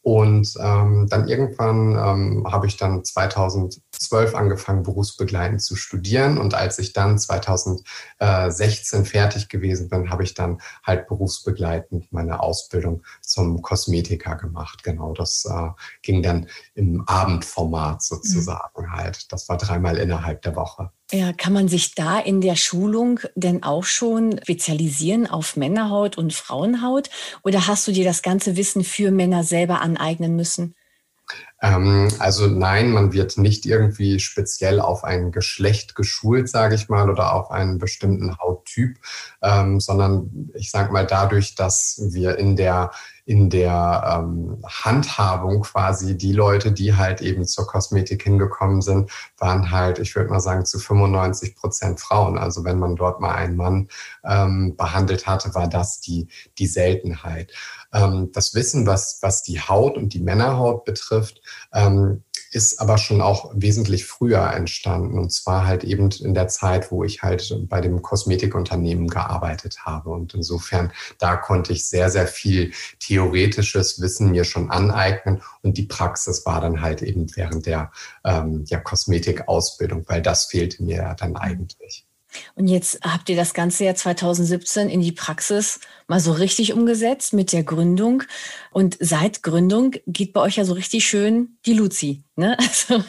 Und 0.06 0.54
ähm, 0.60 1.08
dann 1.10 1.28
irgendwann 1.28 1.96
ähm, 1.96 2.46
habe 2.48 2.68
ich 2.68 2.78
dann 2.78 3.04
2012 3.04 4.36
angefangen, 4.36 4.84
berufsbegleitend 4.84 5.64
zu 5.64 5.76
studieren. 5.76 6.38
Und 6.38 6.54
als 6.54 6.78
ich 6.78 6.94
dann 6.94 7.18
2016 7.18 9.06
fertig 9.06 9.50
gewesen 9.50 9.90
bin, 9.90 10.12
habe 10.12 10.22
ich 10.22 10.36
dann 10.36 10.62
halt 10.84 11.08
berufsbegleitend 11.08 12.14
meine 12.14 12.40
Ausbildung 12.40 13.02
zum 13.22 13.64
Kosmetiker 13.64 14.36
gemacht. 14.36 14.84
Genau, 14.84 15.14
das 15.14 15.44
äh, 15.46 15.70
ging 16.04 16.22
dann 16.22 16.50
im 16.76 17.02
Abendformat 17.08 18.04
sozusagen 18.04 18.84
mhm. 18.84 18.92
halt. 18.92 19.32
Das 19.32 19.50
war 19.50 19.58
dreimal 19.58 19.98
innerhalb 19.98 20.44
der 20.44 20.56
Woche. 20.56 20.92
Ja, 21.12 21.34
kann 21.34 21.54
man 21.54 21.68
sich 21.68 21.94
da 21.94 22.20
in 22.20 22.42
der 22.42 22.56
Schulung 22.56 23.20
denn 23.36 23.62
auch 23.62 23.84
schon 23.84 24.40
spezialisieren 24.42 25.28
auf 25.28 25.56
Männerhaut 25.56 26.18
und 26.18 26.34
Frauenhaut? 26.34 27.10
Oder 27.44 27.68
hast 27.68 27.88
du 27.88 27.92
dir 27.92 28.06
das 28.06 28.24
ganze 28.24 28.56
Wissen 28.58 28.84
für 28.84 29.12
Männer 29.12 29.44
selber 29.44 29.82
aneignen 29.82 30.36
müssen? 30.36 30.76
Ähm, 31.62 32.12
also 32.20 32.48
nein, 32.48 32.92
man 32.92 33.14
wird 33.14 33.38
nicht 33.38 33.66
irgendwie 33.66 34.20
speziell 34.20 34.80
auf 34.80 35.04
ein 35.04 35.32
Geschlecht 35.32 35.96
geschult, 35.96 36.50
sage 36.50 36.76
ich 36.76 36.90
mal, 36.90 37.10
oder 37.10 37.34
auf 37.34 37.52
einen 37.52 37.78
bestimmten 37.78 38.38
Hauttyp, 38.38 38.98
ähm, 39.42 39.80
sondern 39.80 40.50
ich 40.54 40.72
sage 40.72 40.92
mal 40.92 41.06
dadurch, 41.06 41.56
dass 41.56 42.00
wir 42.12 42.38
in 42.38 42.56
der 42.56 42.92
in 43.26 43.50
der 43.50 44.24
ähm, 44.24 44.64
Handhabung 44.64 45.64
quasi 45.64 46.16
die 46.16 46.32
Leute, 46.32 46.72
die 46.72 46.96
halt 46.96 47.22
eben 47.22 47.46
zur 47.46 47.66
Kosmetik 47.66 48.22
hingekommen 48.22 48.82
sind, 48.82 49.10
waren 49.40 49.72
halt, 49.72 49.98
ich 49.98 50.16
würde 50.16 50.30
mal 50.30 50.40
sagen, 50.40 50.64
zu 50.66 50.78
95 50.78 51.56
Prozent 51.56 52.00
Frauen. 52.00 52.38
Also 52.38 52.64
wenn 52.64 52.78
man 52.78 52.96
dort 52.96 53.22
mal 53.22 53.34
einen 53.34 53.56
Mann 53.56 53.90
ähm, 54.24 54.76
behandelt 54.78 55.26
hatte, 55.26 55.56
war 55.56 55.68
das 55.68 56.00
die, 56.02 56.28
die 56.60 56.68
Seltenheit. 56.68 57.52
Ähm, 57.92 58.30
das 58.32 58.54
Wissen, 58.54 58.86
was, 58.86 59.18
was 59.22 59.42
die 59.42 59.60
Haut 59.60 59.98
und 59.98 60.14
die 60.14 60.22
Männerhaut 60.22 60.86
betrifft, 60.86 61.42
ähm, 61.74 62.24
ist 62.56 62.80
aber 62.80 62.98
schon 62.98 63.22
auch 63.22 63.52
wesentlich 63.54 64.06
früher 64.06 64.52
entstanden. 64.54 65.20
Und 65.20 65.32
zwar 65.32 65.68
halt 65.68 65.84
eben 65.84 66.10
in 66.12 66.34
der 66.34 66.48
Zeit, 66.48 66.90
wo 66.90 67.04
ich 67.04 67.22
halt 67.22 67.54
bei 67.68 67.82
dem 67.82 68.02
Kosmetikunternehmen 68.02 69.08
gearbeitet 69.08 69.80
habe. 69.86 70.10
Und 70.12 70.34
insofern, 70.34 70.94
da 71.20 71.36
konnte 71.36 71.74
ich 71.74 71.86
sehr, 71.88 72.10
sehr 72.10 72.28
viel 72.28 72.72
theoretisches 73.00 74.02
Wissen 74.02 74.32
mir 74.32 74.46
schon 74.46 74.72
aneignen. 74.72 75.42
Und 75.62 75.78
die 75.78 75.86
Praxis 75.86 76.46
war 76.46 76.62
dann 76.62 76.82
halt 76.82 77.02
eben 77.02 77.28
während 77.36 77.66
der 77.66 77.92
ähm, 78.24 78.64
ja, 78.68 78.80
Kosmetikausbildung, 78.80 80.06
weil 80.08 80.22
das 80.22 80.46
fehlte 80.46 80.82
mir 80.82 80.98
ja 80.98 81.14
dann 81.14 81.36
eigentlich. 81.36 82.06
Und 82.56 82.68
jetzt 82.68 83.00
habt 83.04 83.30
ihr 83.30 83.36
das 83.36 83.54
ganze 83.54 83.86
Jahr 83.86 83.96
2017 83.96 84.90
in 84.90 85.02
die 85.02 85.12
Praxis 85.12 85.80
mal 86.08 86.20
so 86.20 86.32
richtig 86.32 86.74
umgesetzt 86.74 87.34
mit 87.34 87.52
der 87.52 87.64
Gründung. 87.64 88.24
Und 88.76 88.98
seit 89.00 89.42
Gründung 89.42 89.96
geht 90.06 90.34
bei 90.34 90.42
euch 90.42 90.58
ja 90.58 90.66
so 90.66 90.74
richtig 90.74 91.08
schön 91.08 91.58
die 91.66 91.72
Luzi. 91.72 92.26
Ne? 92.36 92.58
Also, 92.88 93.04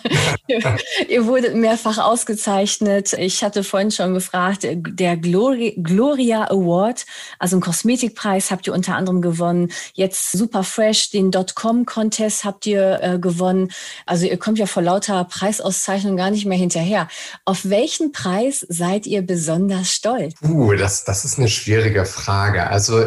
ihr, 0.46 0.78
ihr 1.08 1.26
wurdet 1.26 1.56
mehrfach 1.56 1.98
ausgezeichnet. 1.98 3.12
Ich 3.14 3.42
hatte 3.42 3.64
vorhin 3.64 3.90
schon 3.90 4.14
gefragt, 4.14 4.64
der 4.64 5.16
Gloria, 5.16 6.44
Award, 6.44 7.04
also 7.40 7.56
einen 7.56 7.62
Kosmetikpreis 7.62 8.52
habt 8.52 8.68
ihr 8.68 8.72
unter 8.72 8.94
anderem 8.94 9.22
gewonnen. 9.22 9.72
Jetzt 9.94 10.30
Super 10.30 10.62
Fresh, 10.62 11.10
den 11.10 11.32
Dotcom-Contest 11.32 12.44
habt 12.44 12.66
ihr 12.66 13.00
äh, 13.02 13.18
gewonnen. 13.18 13.72
Also 14.06 14.26
ihr 14.26 14.36
kommt 14.36 14.58
ja 14.60 14.66
vor 14.66 14.84
lauter 14.84 15.24
Preisauszeichnungen 15.24 16.16
gar 16.16 16.30
nicht 16.30 16.46
mehr 16.46 16.58
hinterher. 16.58 17.08
Auf 17.44 17.68
welchen 17.68 18.12
Preis 18.12 18.64
seid 18.68 19.06
ihr 19.06 19.22
besonders 19.22 19.90
stolz? 19.90 20.34
Uh, 20.44 20.74
das, 20.74 21.04
das 21.04 21.24
ist 21.24 21.38
eine 21.38 21.48
schwierige 21.48 22.04
Frage. 22.04 22.68
Also 22.68 23.04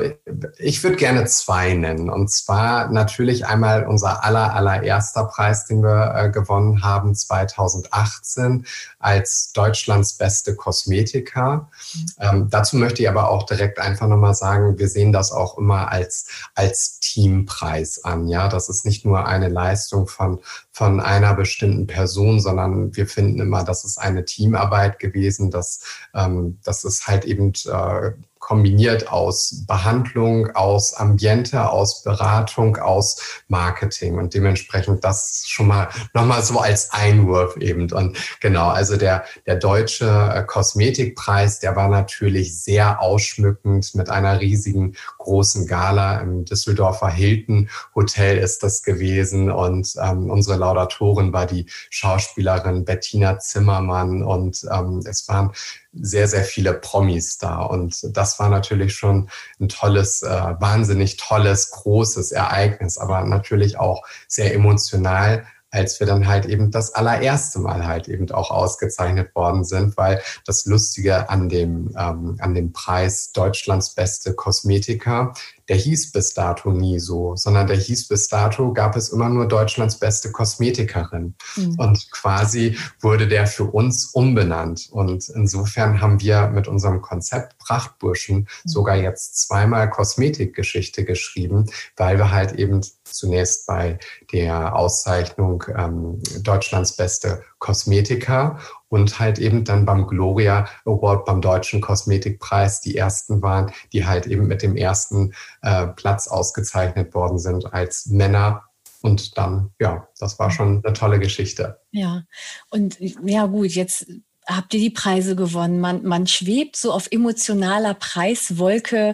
ich 0.58 0.84
würde 0.84 0.98
gerne 0.98 1.26
zwei 1.28 1.74
nennen. 1.74 2.10
Und 2.10 2.30
natürlich 2.50 3.46
einmal 3.46 3.86
unser 3.86 4.24
aller, 4.24 4.54
allererster 4.54 5.26
Preis, 5.26 5.66
den 5.66 5.84
wir 5.84 6.14
äh, 6.16 6.30
gewonnen 6.30 6.84
haben 6.84 7.16
2018 7.16 8.66
als 9.00 9.52
Deutschlands 9.54 10.14
beste 10.14 10.56
Kosmetika. 10.56 11.70
Mhm. 11.94 12.06
Ähm, 12.20 12.48
dazu 12.50 12.78
möchte 12.78 13.02
ich 13.04 13.10
aber 13.10 13.30
auch 13.30 13.44
direkt 13.44 13.80
einfach 13.80 14.08
nochmal 14.08 14.34
sagen, 14.34 14.78
wir 14.78 14.90
sehen 14.90 15.14
das 15.14 15.32
auch 15.32 15.58
immer 15.58 15.92
als, 15.92 16.28
als 16.56 17.00
Teampreis 17.00 18.04
an. 18.04 18.28
Ja, 18.28 18.48
das 18.50 18.70
ist 18.70 18.86
nicht 18.86 19.06
nur 19.06 19.26
eine 19.28 19.50
Leistung 19.50 20.08
von, 20.08 20.40
von 20.72 21.00
einer 21.00 21.34
bestimmten 21.36 21.88
Person, 21.88 22.40
sondern 22.40 22.96
wir 22.96 23.08
finden 23.08 23.40
immer, 23.40 23.64
das 23.64 23.86
ist 23.86 23.98
eine 23.98 24.26
Teamarbeit 24.26 25.00
gewesen, 25.00 25.52
dass 25.52 25.82
ähm, 26.14 26.60
das 26.64 26.84
ist 26.84 27.08
halt 27.08 27.26
eben 27.26 27.54
äh, 27.66 28.12
kombiniert 28.40 29.12
aus 29.12 29.64
Behandlung, 29.68 30.50
aus 30.56 30.94
Ambiente, 30.94 31.70
aus 31.70 32.04
Beratung, 32.04 32.78
aus 32.78 33.44
Marketing 33.48 34.18
und 34.18 34.34
dementsprechend 34.34 35.04
das 35.04 35.44
schon 35.46 35.68
mal 35.68 35.90
nochmal 36.14 36.42
so 36.42 36.60
als 36.60 36.92
Einwurf 36.92 37.58
eben. 37.58 37.92
Und 37.92 38.18
genau, 38.40 38.70
also 38.70 38.98
der, 38.98 39.24
der 39.46 39.56
deutsche 39.56 40.32
äh, 40.34 40.44
Kosmetikpreis, 40.44 41.60
der 41.60 41.76
war 41.76 41.90
natürlich 41.90 42.62
sehr 42.62 43.02
ausschmückend 43.02 43.94
mit 43.96 44.10
einer 44.10 44.40
riesigen 44.40 44.96
großen 45.18 45.68
Gala 45.68 46.20
im 46.20 46.46
Düsseldorfer 46.46 47.10
Hilton 47.10 47.70
Hotel 47.96 48.38
ist 48.38 48.64
das 48.64 48.84
gewesen 48.84 49.52
und 49.52 49.94
ähm, 50.02 50.30
unsere 50.30 50.58
Laudatorin 50.58 51.34
war 51.34 51.46
die 51.46 51.66
Schauspielerin 51.90 52.86
Bettina 52.86 53.40
Zimmermann 53.40 54.24
und 54.24 54.66
ähm, 54.72 55.02
es 55.06 55.28
waren 55.28 55.52
sehr, 55.94 56.28
sehr 56.28 56.44
viele 56.44 56.74
Promis 56.74 57.38
da. 57.38 57.62
Und 57.62 58.16
das 58.16 58.29
war 58.38 58.50
natürlich 58.50 58.94
schon 58.94 59.30
ein 59.60 59.70
tolles, 59.70 60.22
äh, 60.22 60.28
wahnsinnig 60.28 61.18
tolles, 61.18 61.72
großes 61.72 62.32
Ereignis, 62.32 62.98
aber 62.98 63.24
natürlich 63.24 63.80
auch 63.80 64.04
sehr 64.28 64.54
emotional 64.54 65.46
als 65.72 66.00
wir 66.00 66.08
dann 66.08 66.28
halt 66.28 66.46
eben 66.46 66.72
das 66.72 66.94
allererste 66.96 67.60
Mal 67.60 67.86
halt 67.86 68.08
eben 68.08 68.30
auch 68.32 68.52
ausgezeichnet 68.52 69.36
worden 69.36 69.64
sind, 69.64 69.98
weil 69.98 70.22
das 70.46 70.66
Lustige 70.66 71.30
an 71.30 71.50
dem, 71.50 71.92
ähm, 71.98 72.38
an 72.40 72.56
dem 72.56 72.74
Preis 72.74 73.32
Deutschlands 73.34 73.94
beste 73.94 74.34
Kosmetiker 74.34 75.34
der 75.70 75.78
hieß 75.78 76.12
bis 76.12 76.34
dato 76.34 76.72
nie 76.72 77.00
so, 77.00 77.36
sondern 77.36 77.68
der 77.68 77.78
hieß 77.78 78.08
bis 78.08 78.28
dato, 78.28 78.74
gab 78.74 78.96
es 78.96 79.10
immer 79.10 79.30
nur 79.30 79.48
Deutschlands 79.48 80.00
beste 80.00 80.32
Kosmetikerin. 80.32 81.36
Mhm. 81.56 81.76
Und 81.78 82.12
quasi 82.12 82.78
wurde 83.00 83.28
der 83.28 83.46
für 83.46 83.66
uns 83.66 84.08
umbenannt. 84.08 84.90
Und 84.92 85.30
insofern 85.30 86.02
haben 86.02 86.20
wir 86.20 86.48
mit 86.48 86.68
unserem 86.68 87.02
Konzept 87.02 87.58
Prachtburschen 87.60 88.40
mhm. 88.40 88.48
sogar 88.66 88.96
jetzt 88.96 89.40
zweimal 89.40 89.90
Kosmetikgeschichte 89.90 91.06
geschrieben, 91.06 91.70
weil 91.96 92.18
wir 92.18 92.32
halt 92.32 92.54
eben 92.54 92.82
zunächst 93.04 93.68
bei 93.68 94.00
der 94.32 94.76
Auszeichnung 94.76 95.64
ähm, 95.78 96.22
Deutschlands 96.42 96.96
beste 96.96 97.44
Kosmetiker 97.60 98.60
und 98.88 99.20
halt 99.20 99.38
eben 99.38 99.64
dann 99.64 99.86
beim 99.86 100.08
Gloria 100.08 100.68
Award, 100.86 101.26
beim 101.26 101.42
Deutschen 101.42 101.82
Kosmetikpreis 101.82 102.82
die 102.82 102.98
ersten 102.98 103.42
waren, 103.42 103.72
die 103.94 104.06
halt 104.06 104.28
eben 104.28 104.48
mit 104.48 104.62
dem 104.62 104.76
ersten 104.76 105.34
äh, 105.62 105.88
Platz 105.88 106.28
ausgezeichnet 106.28 107.14
worden 107.14 107.38
sind 107.38 107.72
als 107.74 108.08
Männer. 108.08 108.64
Und 109.02 109.38
dann, 109.38 109.72
ja, 109.80 110.08
das 110.20 110.40
war 110.40 110.52
schon 110.52 110.84
eine 110.84 110.94
tolle 110.94 111.20
Geschichte. 111.20 111.80
Ja, 111.92 112.24
und 112.70 112.98
ja 113.00 113.46
gut, 113.46 113.70
jetzt 113.70 114.08
habt 114.50 114.74
ihr 114.74 114.80
die 114.80 114.90
Preise 114.90 115.36
gewonnen. 115.36 115.80
Man, 115.80 116.04
man 116.04 116.28
schwebt 116.28 116.76
so 116.76 116.92
auf 116.92 117.08
emotionaler 117.12 117.94
Preiswolke 117.94 119.14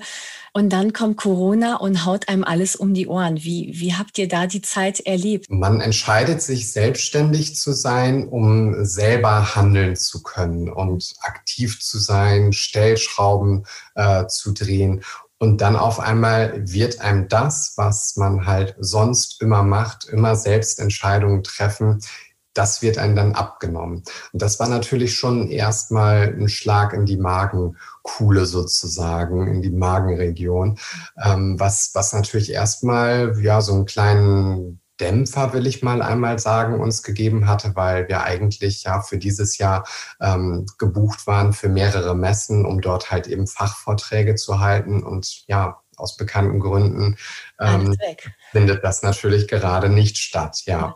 und 0.54 0.70
dann 0.72 0.94
kommt 0.94 1.18
Corona 1.18 1.76
und 1.76 2.06
haut 2.06 2.30
einem 2.30 2.46
alles 2.46 2.78
um 2.78 2.94
die 2.94 3.08
Ohren. 3.08 3.44
Wie, 3.44 3.72
wie 3.76 3.94
habt 3.94 4.18
ihr 4.18 4.30
da 4.30 4.48
die 4.48 4.62
Zeit 4.62 5.02
erlebt? 5.02 5.48
Man 5.50 5.82
entscheidet 5.82 6.42
sich 6.42 6.72
selbstständig 6.72 7.58
zu 7.58 7.74
sein, 7.74 8.26
um 8.30 8.86
selber 8.86 9.56
handeln 9.56 9.98
zu 9.98 10.24
können 10.24 10.70
und 10.70 11.14
aktiv 11.20 11.82
zu 11.82 12.00
sein, 12.00 12.54
Stellschrauben 12.54 13.66
äh, 13.96 14.28
zu 14.28 14.54
drehen. 14.54 15.04
Und 15.40 15.60
dann 15.60 15.76
auf 15.76 16.00
einmal 16.00 16.54
wird 16.72 17.02
einem 17.02 17.28
das, 17.28 17.74
was 17.76 18.16
man 18.16 18.46
halt 18.46 18.76
sonst 18.80 19.42
immer 19.42 19.64
macht, 19.64 20.06
immer 20.06 20.38
selbst 20.38 20.80
Entscheidungen 20.80 21.44
treffen, 21.44 22.00
das 22.56 22.82
wird 22.82 22.98
einem 22.98 23.16
dann 23.16 23.34
abgenommen. 23.34 24.04
Und 24.34 24.42
das 24.42 24.60
war 24.60 24.68
natürlich 24.68 25.16
schon 25.16 25.50
erstmal 25.50 26.34
ein 26.34 26.50
Schlag 26.50 26.94
in 26.94 27.06
die 27.06 27.18
Magenkuhle 27.18 28.46
sozusagen, 28.46 29.48
in 29.48 29.62
die 29.62 29.70
Magenregion, 29.70 30.80
ähm, 31.24 31.60
was, 31.60 31.92
was 31.94 32.14
natürlich 32.14 32.52
erstmal 32.52 33.40
ja 33.42 33.62
so 33.62 33.74
einen 33.74 33.86
kleinen 33.86 34.80
Dämpfer, 35.00 35.52
will 35.52 35.68
ich 35.68 35.84
mal 35.84 36.02
einmal 36.02 36.40
sagen, 36.40 36.80
uns 36.80 37.04
gegeben 37.04 37.48
hatte, 37.48 37.76
weil 37.76 38.08
wir 38.08 38.24
eigentlich 38.24 38.84
ja 38.84 39.02
für 39.02 39.18
dieses 39.18 39.58
Jahr 39.58 39.86
ähm, 40.22 40.66
gebucht 40.78 41.28
waren 41.28 41.52
für 41.52 41.68
mehrere 41.68 42.16
Messen, 42.16 42.66
um 42.66 42.80
dort 42.80 43.12
halt 43.12 43.28
eben 43.28 43.46
Fachvorträge 43.46 44.36
zu 44.36 44.62
halten. 44.62 45.04
Und 45.04 45.44
ja, 45.48 45.82
aus 45.98 46.18
bekannten 46.18 46.60
Gründen 46.60 47.18
ähm, 47.60 47.96
findet 48.56 48.86
das 48.86 49.04
natürlich 49.04 49.50
gerade 49.50 49.90
nicht 49.90 50.18
statt. 50.18 50.62
Ja, 50.66 50.96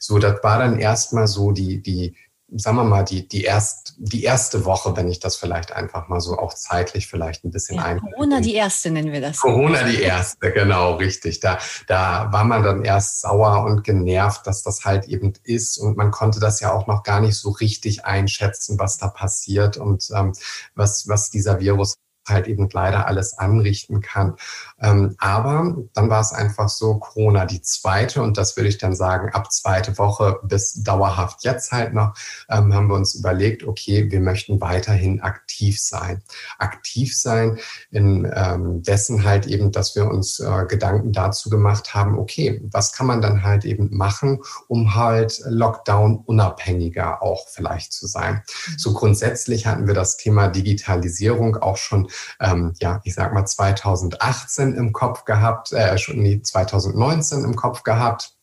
so 0.00 0.18
das 0.18 0.42
war 0.42 0.58
dann 0.58 0.80
erstmal 0.80 1.28
so 1.28 1.52
die 1.52 1.80
die 1.80 2.16
sagen 2.48 2.76
wir 2.76 2.84
mal, 2.84 3.02
die, 3.02 3.26
die, 3.26 3.42
erst, 3.42 3.94
die 3.98 4.22
erste 4.22 4.64
Woche, 4.64 4.96
wenn 4.96 5.08
ich 5.08 5.18
das 5.18 5.36
vielleicht 5.36 5.72
einfach 5.72 6.08
mal 6.08 6.20
so 6.20 6.38
auch 6.38 6.54
zeitlich 6.54 7.08
vielleicht 7.08 7.44
ein 7.44 7.50
bisschen 7.50 7.78
ja, 7.78 7.84
ein. 7.84 8.00
Corona 8.00 8.40
die 8.40 8.54
erste 8.54 8.90
nennen 8.90 9.12
wir 9.12 9.20
das. 9.20 9.38
Corona 9.38 9.82
die 9.82 10.00
erste, 10.00 10.52
genau, 10.52 10.94
richtig. 10.94 11.40
Da, 11.40 11.58
da 11.88 12.28
war 12.30 12.44
man 12.44 12.62
dann 12.62 12.84
erst 12.84 13.20
sauer 13.22 13.64
und 13.64 13.82
genervt, 13.82 14.46
dass 14.46 14.62
das 14.62 14.84
halt 14.84 15.06
eben 15.06 15.32
ist. 15.42 15.78
Und 15.78 15.96
man 15.96 16.12
konnte 16.12 16.38
das 16.38 16.60
ja 16.60 16.72
auch 16.72 16.86
noch 16.86 17.02
gar 17.02 17.20
nicht 17.20 17.36
so 17.36 17.50
richtig 17.50 18.04
einschätzen, 18.04 18.78
was 18.78 18.96
da 18.96 19.08
passiert 19.08 19.76
und 19.76 20.08
ähm, 20.14 20.32
was, 20.76 21.08
was 21.08 21.30
dieser 21.30 21.58
Virus 21.58 21.96
halt 22.28 22.46
eben 22.46 22.68
leider 22.72 23.06
alles 23.06 23.38
anrichten 23.38 24.00
kann. 24.00 24.36
Ähm, 24.80 25.14
aber 25.18 25.76
dann 25.94 26.10
war 26.10 26.20
es 26.20 26.32
einfach 26.32 26.68
so, 26.68 26.98
Corona 26.98 27.46
die 27.46 27.62
zweite 27.62 28.22
und 28.22 28.36
das 28.36 28.56
würde 28.56 28.68
ich 28.68 28.78
dann 28.78 28.94
sagen, 28.94 29.30
ab 29.32 29.52
zweite 29.52 29.96
Woche 29.98 30.40
bis 30.42 30.82
dauerhaft 30.82 31.44
jetzt 31.44 31.72
halt 31.72 31.94
noch, 31.94 32.14
ähm, 32.48 32.74
haben 32.74 32.88
wir 32.88 32.94
uns 32.94 33.14
überlegt, 33.14 33.64
okay, 33.64 34.10
wir 34.10 34.20
möchten 34.20 34.60
weiterhin 34.60 35.20
aktiv 35.20 35.80
sein. 35.80 36.22
Aktiv 36.58 37.16
sein 37.16 37.58
in 37.90 38.30
ähm, 38.34 38.82
dessen 38.82 39.24
halt 39.24 39.46
eben, 39.46 39.72
dass 39.72 39.96
wir 39.96 40.08
uns 40.08 40.40
äh, 40.40 40.64
Gedanken 40.68 41.12
dazu 41.12 41.50
gemacht 41.50 41.94
haben, 41.94 42.18
okay, 42.18 42.60
was 42.70 42.92
kann 42.92 43.06
man 43.06 43.20
dann 43.20 43.42
halt 43.42 43.64
eben 43.64 43.96
machen, 43.96 44.40
um 44.68 44.94
halt 44.94 45.40
Lockdown 45.46 46.16
unabhängiger 46.16 47.22
auch 47.22 47.48
vielleicht 47.48 47.92
zu 47.92 48.06
sein. 48.06 48.42
So 48.76 48.92
grundsätzlich 48.92 49.66
hatten 49.66 49.86
wir 49.86 49.94
das 49.94 50.16
Thema 50.16 50.48
Digitalisierung 50.48 51.56
auch 51.56 51.76
schon 51.76 52.08
ähm, 52.40 52.74
ja, 52.80 53.00
ich 53.04 53.14
sag 53.14 53.32
mal 53.32 53.44
2018 53.44 54.74
im 54.74 54.92
Kopf 54.92 55.24
gehabt, 55.24 55.72
äh, 55.72 55.98
schon 55.98 56.18
nee, 56.18 56.40
2019 56.40 57.44
im 57.44 57.56
Kopf 57.56 57.82
gehabt 57.82 58.35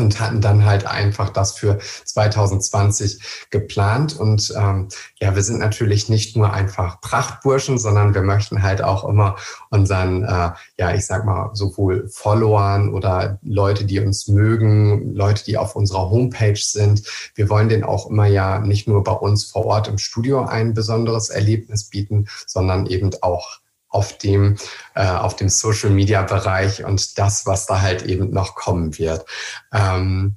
und 0.00 0.20
hatten 0.20 0.40
dann 0.40 0.64
halt 0.64 0.86
einfach 0.86 1.30
das 1.30 1.56
für 1.56 1.78
2020 2.04 3.48
geplant. 3.50 4.18
Und 4.18 4.52
ähm, 4.56 4.88
ja, 5.20 5.34
wir 5.34 5.42
sind 5.42 5.58
natürlich 5.58 6.08
nicht 6.08 6.36
nur 6.36 6.52
einfach 6.52 7.00
Prachtburschen, 7.00 7.78
sondern 7.78 8.14
wir 8.14 8.22
möchten 8.22 8.62
halt 8.62 8.82
auch 8.82 9.08
immer 9.08 9.36
unseren, 9.70 10.24
äh, 10.24 10.50
ja, 10.78 10.94
ich 10.94 11.06
sag 11.06 11.24
mal, 11.24 11.50
sowohl 11.54 12.08
Followern 12.08 12.92
oder 12.94 13.38
Leute, 13.42 13.84
die 13.84 14.00
uns 14.00 14.28
mögen, 14.28 15.14
Leute, 15.14 15.44
die 15.44 15.56
auf 15.56 15.76
unserer 15.76 16.10
Homepage 16.10 16.56
sind, 16.56 17.02
wir 17.34 17.48
wollen 17.48 17.68
denen 17.68 17.84
auch 17.84 18.08
immer 18.08 18.26
ja 18.26 18.58
nicht 18.58 18.88
nur 18.88 19.04
bei 19.04 19.12
uns 19.12 19.44
vor 19.44 19.66
Ort 19.66 19.88
im 19.88 19.98
Studio 19.98 20.44
ein 20.44 20.74
besonderes 20.74 21.28
Erlebnis 21.28 21.84
bieten, 21.84 22.26
sondern 22.46 22.86
eben 22.86 23.10
auch 23.22 23.60
auf 23.90 24.16
dem, 24.18 24.56
äh, 24.94 25.06
auf 25.06 25.36
dem 25.36 25.48
Social 25.48 25.90
Media 25.90 26.22
Bereich 26.22 26.84
und 26.84 27.18
das, 27.18 27.44
was 27.46 27.66
da 27.66 27.80
halt 27.80 28.02
eben 28.02 28.30
noch 28.30 28.54
kommen 28.54 28.98
wird. 28.98 29.26
Ähm, 29.72 30.36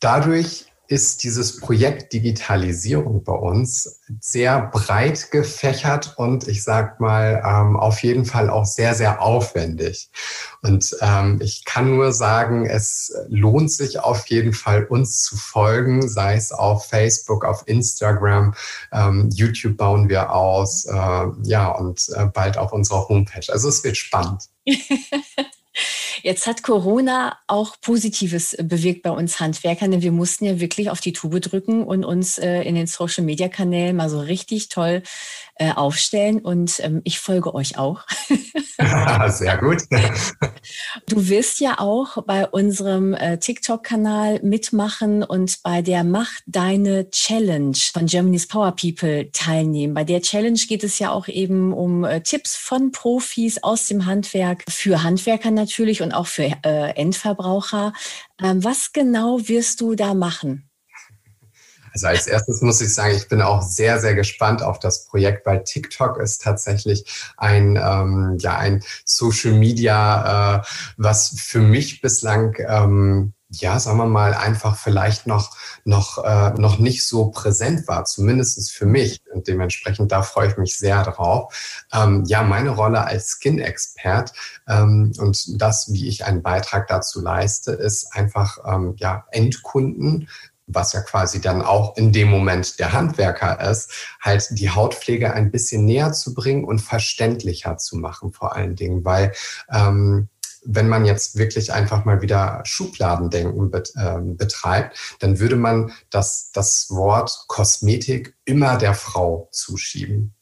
dadurch 0.00 0.66
ist 0.88 1.24
dieses 1.24 1.60
Projekt 1.60 2.12
Digitalisierung 2.12 3.24
bei 3.24 3.32
uns 3.32 4.00
sehr 4.20 4.66
breit 4.72 5.30
gefächert 5.30 6.14
und 6.16 6.46
ich 6.46 6.62
sag 6.62 7.00
mal 7.00 7.42
ähm, 7.44 7.76
auf 7.76 8.02
jeden 8.02 8.24
Fall 8.24 8.50
auch 8.50 8.64
sehr, 8.64 8.94
sehr 8.94 9.20
aufwendig. 9.20 10.10
Und 10.62 10.96
ähm, 11.00 11.40
ich 11.42 11.64
kann 11.64 11.96
nur 11.96 12.12
sagen, 12.12 12.66
es 12.66 13.12
lohnt 13.28 13.70
sich 13.70 14.00
auf 14.00 14.26
jeden 14.26 14.52
Fall, 14.52 14.84
uns 14.84 15.22
zu 15.22 15.36
folgen, 15.36 16.08
sei 16.08 16.34
es 16.34 16.52
auf 16.52 16.86
Facebook, 16.86 17.44
auf 17.44 17.64
Instagram, 17.66 18.54
ähm, 18.92 19.30
YouTube 19.32 19.76
bauen 19.76 20.08
wir 20.08 20.32
aus, 20.32 20.84
äh, 20.86 21.26
ja, 21.42 21.68
und 21.68 22.08
äh, 22.14 22.26
bald 22.26 22.58
auf 22.58 22.72
unserer 22.72 23.08
Homepage. 23.08 23.52
Also 23.52 23.68
es 23.68 23.82
wird 23.84 23.96
spannend. 23.96 24.44
Jetzt 26.26 26.48
hat 26.48 26.64
Corona 26.64 27.38
auch 27.46 27.80
Positives 27.80 28.56
bewirkt 28.60 29.02
bei 29.04 29.12
uns 29.12 29.38
Handwerkern, 29.38 29.92
denn 29.92 30.02
wir 30.02 30.10
mussten 30.10 30.44
ja 30.44 30.58
wirklich 30.58 30.90
auf 30.90 31.00
die 31.00 31.12
Tube 31.12 31.40
drücken 31.40 31.84
und 31.84 32.04
uns 32.04 32.36
äh, 32.36 32.62
in 32.62 32.74
den 32.74 32.88
Social-Media-Kanälen 32.88 33.94
mal 33.94 34.10
so 34.10 34.18
richtig 34.18 34.68
toll 34.68 35.04
äh, 35.56 35.72
aufstellen. 35.72 36.40
Und 36.40 36.80
ähm, 36.80 37.00
ich 37.04 37.18
folge 37.18 37.54
euch 37.54 37.78
auch. 37.78 38.04
Sehr 39.28 39.58
gut. 39.58 39.82
Du 41.08 41.28
wirst 41.28 41.60
ja 41.60 41.78
auch 41.78 42.24
bei 42.24 42.46
unserem 42.46 43.14
äh, 43.14 43.38
TikTok-Kanal 43.38 44.40
mitmachen 44.42 45.22
und 45.22 45.62
bei 45.62 45.80
der 45.80 46.02
Mach 46.02 46.30
deine 46.46 47.08
Challenge 47.10 47.76
von 47.92 48.06
Germany's 48.06 48.48
Power 48.48 48.74
People 48.74 49.30
teilnehmen. 49.30 49.94
Bei 49.94 50.04
der 50.04 50.22
Challenge 50.22 50.58
geht 50.68 50.82
es 50.82 50.98
ja 50.98 51.12
auch 51.12 51.28
eben 51.28 51.72
um 51.72 52.04
äh, 52.04 52.20
Tipps 52.20 52.56
von 52.56 52.90
Profis 52.90 53.62
aus 53.62 53.86
dem 53.86 54.06
Handwerk, 54.06 54.64
für 54.68 55.02
Handwerker 55.02 55.52
natürlich 55.52 56.02
und 56.02 56.12
auch 56.12 56.26
für 56.26 56.50
äh, 56.64 56.90
Endverbraucher. 56.96 57.92
Ähm, 58.42 58.64
was 58.64 58.92
genau 58.92 59.38
wirst 59.48 59.80
du 59.80 59.94
da 59.94 60.14
machen? 60.14 60.68
Also 61.96 62.08
als 62.08 62.26
erstes 62.26 62.60
muss 62.60 62.82
ich 62.82 62.92
sagen, 62.92 63.14
ich 63.14 63.26
bin 63.26 63.40
auch 63.40 63.62
sehr, 63.62 63.98
sehr 64.00 64.14
gespannt 64.14 64.62
auf 64.62 64.78
das 64.78 65.06
Projekt, 65.06 65.46
weil 65.46 65.64
TikTok 65.64 66.18
ist 66.18 66.42
tatsächlich 66.42 67.06
ein, 67.38 67.76
ähm, 67.82 68.36
ja, 68.38 68.58
ein 68.58 68.84
Social 69.06 69.54
Media, 69.54 70.58
äh, 70.58 70.62
was 70.98 71.34
für 71.38 71.60
mich 71.60 72.02
bislang 72.02 72.54
ähm, 72.68 73.32
ja, 73.48 73.78
sagen 73.78 73.98
wir 73.98 74.06
mal, 74.06 74.34
einfach 74.34 74.76
vielleicht 74.76 75.26
noch, 75.26 75.56
noch, 75.84 76.22
äh, 76.24 76.50
noch 76.58 76.78
nicht 76.78 77.06
so 77.06 77.30
präsent 77.30 77.86
war, 77.86 78.04
zumindest 78.04 78.72
für 78.72 78.86
mich. 78.86 79.22
Und 79.32 79.46
dementsprechend, 79.46 80.10
da 80.10 80.22
freue 80.22 80.48
ich 80.48 80.56
mich 80.56 80.76
sehr 80.76 81.02
drauf. 81.04 81.86
Ähm, 81.92 82.24
ja, 82.26 82.42
meine 82.42 82.70
Rolle 82.70 83.04
als 83.04 83.38
Skin-Expert 83.38 84.32
ähm, 84.68 85.12
und 85.18 85.62
das, 85.62 85.92
wie 85.92 86.08
ich 86.08 86.24
einen 86.24 86.42
Beitrag 86.42 86.88
dazu 86.88 87.22
leiste, 87.22 87.70
ist 87.72 88.12
einfach, 88.14 88.58
ähm, 88.66 88.94
ja, 88.98 89.24
Endkunden 89.30 90.28
was 90.66 90.92
ja 90.92 91.00
quasi 91.00 91.40
dann 91.40 91.62
auch 91.62 91.96
in 91.96 92.12
dem 92.12 92.28
Moment 92.28 92.78
der 92.78 92.92
Handwerker 92.92 93.60
ist, 93.70 93.90
halt 94.20 94.48
die 94.50 94.70
Hautpflege 94.70 95.32
ein 95.32 95.50
bisschen 95.50 95.84
näher 95.84 96.12
zu 96.12 96.34
bringen 96.34 96.64
und 96.64 96.80
verständlicher 96.80 97.76
zu 97.76 97.96
machen 97.96 98.32
vor 98.32 98.56
allen 98.56 98.76
Dingen, 98.76 99.04
weil 99.04 99.32
ähm, 99.72 100.28
wenn 100.66 100.88
man 100.88 101.04
jetzt 101.04 101.38
wirklich 101.38 101.72
einfach 101.72 102.04
mal 102.04 102.22
wieder 102.22 102.60
Schubladendenken 102.64 103.70
bet, 103.70 103.92
äh, 103.96 104.18
betreibt, 104.20 105.16
dann 105.20 105.38
würde 105.38 105.56
man 105.56 105.92
das, 106.10 106.50
das 106.52 106.88
Wort 106.90 107.44
Kosmetik 107.46 108.36
immer 108.44 108.76
der 108.76 108.94
Frau 108.94 109.48
zuschieben. 109.52 110.34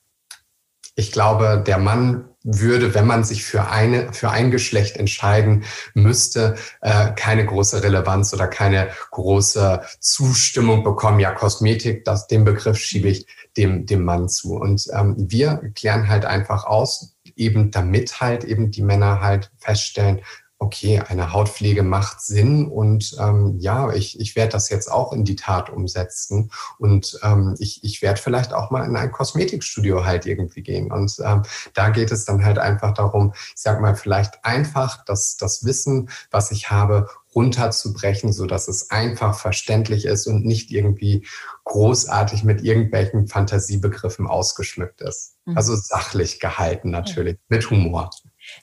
Ich 0.95 1.13
glaube, 1.13 1.63
der 1.65 1.79
Mann 1.79 2.34
würde, 2.45 2.95
wenn 2.95 3.07
man 3.07 3.25
sich 3.25 3.43
für 3.43 3.69
eine, 3.69 4.13
für 4.13 4.31
ein 4.31 4.51
Geschlecht 4.51 4.97
entscheiden 4.97 5.65
müsste, 5.95 6.57
äh, 6.83 7.11
keine 7.13 7.45
große 7.45 7.83
Relevanz 7.83 8.33
oder 8.33 8.47
keine 8.47 8.89
große 9.11 9.83
Zustimmung 9.99 10.85
bekommen. 10.85 11.19
Ja, 11.21 11.33
Kosmetik, 11.33 12.05
das, 12.05 12.27
den 12.27 12.45
Begriff 12.45 12.79
schiebe 12.79 13.09
ich 13.09 13.27
dem, 13.57 13.87
dem 13.87 14.05
Mann 14.05 14.29
zu. 14.29 14.57
Und 14.57 14.87
ähm, 14.93 15.15
wir 15.17 15.73
klären 15.75 16.09
halt 16.09 16.27
einfach 16.27 16.65
aus, 16.65 17.17
eben 17.35 17.71
damit 17.71 18.21
halt 18.21 18.45
eben 18.45 18.71
die 18.71 18.83
Männer 18.83 19.21
halt 19.21 19.51
feststellen, 19.59 20.21
okay, 20.65 21.01
eine 21.01 21.33
Hautpflege 21.33 21.83
macht 21.83 22.23
Sinn 22.23 22.67
und 22.67 23.17
ähm, 23.21 23.57
ja, 23.59 23.93
ich, 23.93 24.19
ich 24.19 24.35
werde 24.35 24.53
das 24.53 24.71
jetzt 24.71 24.91
auch 24.91 25.13
in 25.13 25.25
die 25.25 25.37
Tat 25.37 25.69
umsetzen 25.69 26.51
und 26.79 27.19
ähm, 27.23 27.55
ich, 27.59 27.85
ich 27.85 28.01
werde 28.01 28.21
vielleicht 28.21 28.55
auch 28.55 28.71
mal 28.71 28.85
in 28.85 28.97
ein 28.97 29.13
Kosmetikstudio 29.13 30.05
halt 30.05 30.27
irgendwie 30.27 30.63
gehen. 30.63 30.91
Und 30.91 31.17
ähm, 31.25 31.43
da 31.75 31.91
geht 31.91 32.11
es 32.11 32.25
dann 32.25 32.45
halt 32.45 32.59
einfach 32.59 32.95
darum, 32.95 33.35
ich 33.35 33.61
sag 33.61 33.81
mal, 33.81 33.95
vielleicht 33.95 34.45
einfach 34.45 35.05
das, 35.05 35.37
das 35.37 35.65
Wissen, 35.65 36.09
was 36.31 36.51
ich 36.51 36.71
habe, 36.71 37.09
runterzubrechen, 37.35 38.33
so 38.33 38.47
dass 38.47 38.69
es 38.69 38.91
einfach 38.91 39.39
verständlich 39.39 40.05
ist 40.05 40.27
und 40.27 40.45
nicht 40.45 40.71
irgendwie 40.71 41.27
großartig 41.65 42.45
mit 42.45 42.63
irgendwelchen 42.63 43.27
Fantasiebegriffen 43.27 44.27
ausgeschmückt 44.27 45.01
ist. 45.01 45.37
Mhm. 45.45 45.57
Also 45.57 45.75
sachlich 45.75 46.41
gehalten 46.41 46.91
natürlich, 46.91 47.39
mit 47.49 47.69
Humor. 47.71 48.11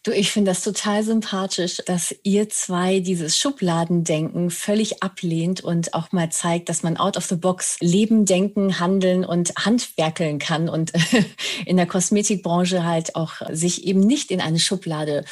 Du, 0.03 0.11
ich 0.11 0.31
finde 0.31 0.51
das 0.51 0.63
total 0.63 1.03
sympathisch, 1.03 1.81
dass 1.85 2.15
ihr 2.23 2.49
zwei 2.49 2.99
dieses 2.99 3.37
Schubladendenken 3.37 4.49
völlig 4.49 5.03
ablehnt 5.03 5.61
und 5.61 5.93
auch 5.93 6.11
mal 6.11 6.31
zeigt, 6.31 6.69
dass 6.69 6.83
man 6.83 6.97
out 6.97 7.17
of 7.17 7.25
the 7.25 7.35
box 7.35 7.77
leben, 7.81 8.25
denken, 8.25 8.79
handeln 8.79 9.25
und 9.25 9.53
handwerkeln 9.57 10.39
kann 10.39 10.69
und 10.69 10.91
in 11.65 11.77
der 11.77 11.87
Kosmetikbranche 11.87 12.83
halt 12.83 13.15
auch 13.15 13.41
sich 13.51 13.85
eben 13.85 13.99
nicht 13.99 14.31
in 14.31 14.41
eine 14.41 14.59
Schublade 14.59 15.23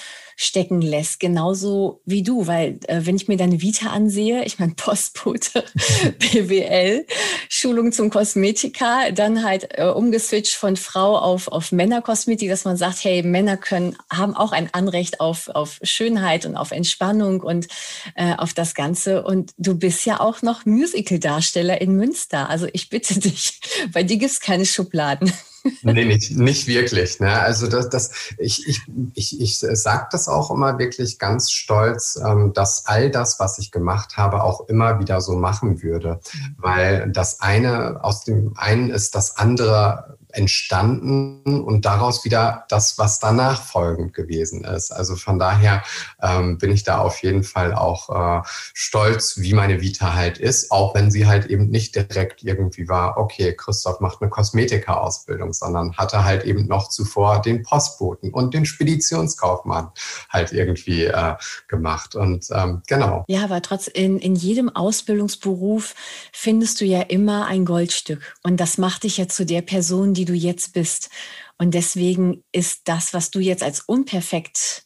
stecken 0.41 0.81
lässt, 0.81 1.19
genauso 1.19 1.99
wie 2.05 2.23
du, 2.23 2.47
weil 2.47 2.79
äh, 2.87 3.01
wenn 3.03 3.17
ich 3.17 3.27
mir 3.27 3.35
deine 3.35 3.61
Vita 3.61 3.89
ansehe, 3.89 4.45
ich 4.45 4.57
meine 4.57 4.73
Postbote, 4.73 5.65
BWL, 6.17 7.05
Schulung 7.49 7.91
zum 7.91 8.09
Kosmetiker, 8.09 9.11
dann 9.11 9.43
halt 9.43 9.67
äh, 9.77 9.83
umgeswitcht 9.83 10.53
von 10.53 10.77
Frau 10.77 11.17
auf, 11.17 11.49
auf 11.49 11.73
Männerkosmetik, 11.73 12.47
dass 12.47 12.63
man 12.63 12.77
sagt, 12.77 13.03
hey, 13.03 13.21
Männer 13.21 13.57
können, 13.57 13.97
haben 14.09 14.33
auch 14.33 14.53
ein 14.53 14.73
Anrecht 14.73 15.19
auf, 15.19 15.49
auf 15.49 15.77
Schönheit 15.83 16.45
und 16.45 16.55
auf 16.55 16.71
Entspannung 16.71 17.41
und 17.41 17.67
äh, 18.15 18.33
auf 18.37 18.53
das 18.53 18.75
Ganze. 18.75 19.23
Und 19.23 19.51
du 19.57 19.77
bist 19.77 20.05
ja 20.05 20.21
auch 20.21 20.41
noch 20.41 20.65
Musical-Darsteller 20.65 21.81
in 21.81 21.97
Münster. 21.97 22.49
Also 22.49 22.65
ich 22.71 22.87
bitte 22.87 23.19
dich, 23.19 23.59
bei 23.91 24.03
dir 24.03 24.15
gibt 24.15 24.31
es 24.31 24.39
keine 24.39 24.65
Schubladen 24.65 25.33
nee, 25.81 26.05
nicht, 26.05 26.31
nicht 26.31 26.67
wirklich. 26.67 27.19
Ne? 27.19 27.31
Also 27.31 27.67
das, 27.67 27.89
das, 27.89 28.11
ich, 28.37 28.67
ich, 28.67 28.81
ich, 29.13 29.41
ich 29.41 29.59
sage 29.59 30.07
das 30.11 30.27
auch 30.27 30.51
immer 30.51 30.77
wirklich 30.79 31.19
ganz 31.19 31.51
stolz, 31.51 32.19
ähm, 32.23 32.53
dass 32.53 32.85
all 32.85 33.09
das, 33.09 33.39
was 33.39 33.57
ich 33.59 33.71
gemacht 33.71 34.17
habe, 34.17 34.43
auch 34.43 34.67
immer 34.67 34.99
wieder 34.99 35.21
so 35.21 35.35
machen 35.35 35.81
würde. 35.81 36.19
Mhm. 36.33 36.55
Weil 36.57 37.11
das 37.11 37.41
eine, 37.41 38.03
aus 38.03 38.23
dem 38.23 38.53
einen 38.57 38.89
ist 38.89 39.15
das 39.15 39.37
andere 39.37 40.18
entstanden 40.31 41.63
und 41.63 41.85
daraus 41.85 42.23
wieder 42.23 42.65
das, 42.69 42.97
was 42.97 43.19
danach 43.19 43.63
folgend 43.63 44.13
gewesen 44.13 44.63
ist. 44.63 44.91
Also 44.91 45.15
von 45.15 45.39
daher 45.39 45.83
ähm, 46.21 46.57
bin 46.57 46.71
ich 46.71 46.83
da 46.83 46.99
auf 46.99 47.21
jeden 47.23 47.43
Fall 47.43 47.73
auch 47.73 48.09
äh, 48.09 48.41
stolz, 48.73 49.37
wie 49.37 49.53
meine 49.53 49.81
Vita 49.81 50.13
halt 50.13 50.37
ist, 50.37 50.71
auch 50.71 50.93
wenn 50.93 51.11
sie 51.11 51.27
halt 51.27 51.47
eben 51.47 51.69
nicht 51.69 51.95
direkt 51.95 52.43
irgendwie 52.43 52.87
war, 52.87 53.17
okay, 53.17 53.55
Christoph 53.55 53.99
macht 53.99 54.21
eine 54.21 54.29
Kosmetika-Ausbildung, 54.29 55.53
sondern 55.53 55.97
hatte 55.97 56.23
halt 56.23 56.43
eben 56.43 56.67
noch 56.67 56.89
zuvor 56.89 57.41
den 57.41 57.63
Postboten 57.63 58.31
und 58.33 58.53
den 58.53 58.65
Speditionskaufmann 58.65 59.89
halt 60.29 60.51
irgendwie 60.51 61.05
äh, 61.05 61.35
gemacht. 61.67 62.15
Und 62.15 62.47
ähm, 62.51 62.81
genau. 62.87 63.25
Ja, 63.27 63.43
aber 63.43 63.61
trotz 63.61 63.87
in, 63.87 64.19
in 64.19 64.35
jedem 64.35 64.69
Ausbildungsberuf 64.69 65.95
findest 66.31 66.81
du 66.81 66.85
ja 66.85 67.01
immer 67.01 67.47
ein 67.47 67.65
Goldstück. 67.65 68.37
Und 68.43 68.59
das 68.59 68.77
macht 68.77 69.03
dich 69.03 69.17
ja 69.17 69.27
zu 69.27 69.45
der 69.45 69.61
Person, 69.61 70.13
die 70.13 70.18
du 70.25 70.33
jetzt 70.33 70.73
bist. 70.73 71.09
Und 71.57 71.73
deswegen 71.73 72.43
ist 72.51 72.81
das, 72.85 73.13
was 73.13 73.31
du 73.31 73.39
jetzt 73.39 73.63
als 73.63 73.81
unperfekt 73.81 74.85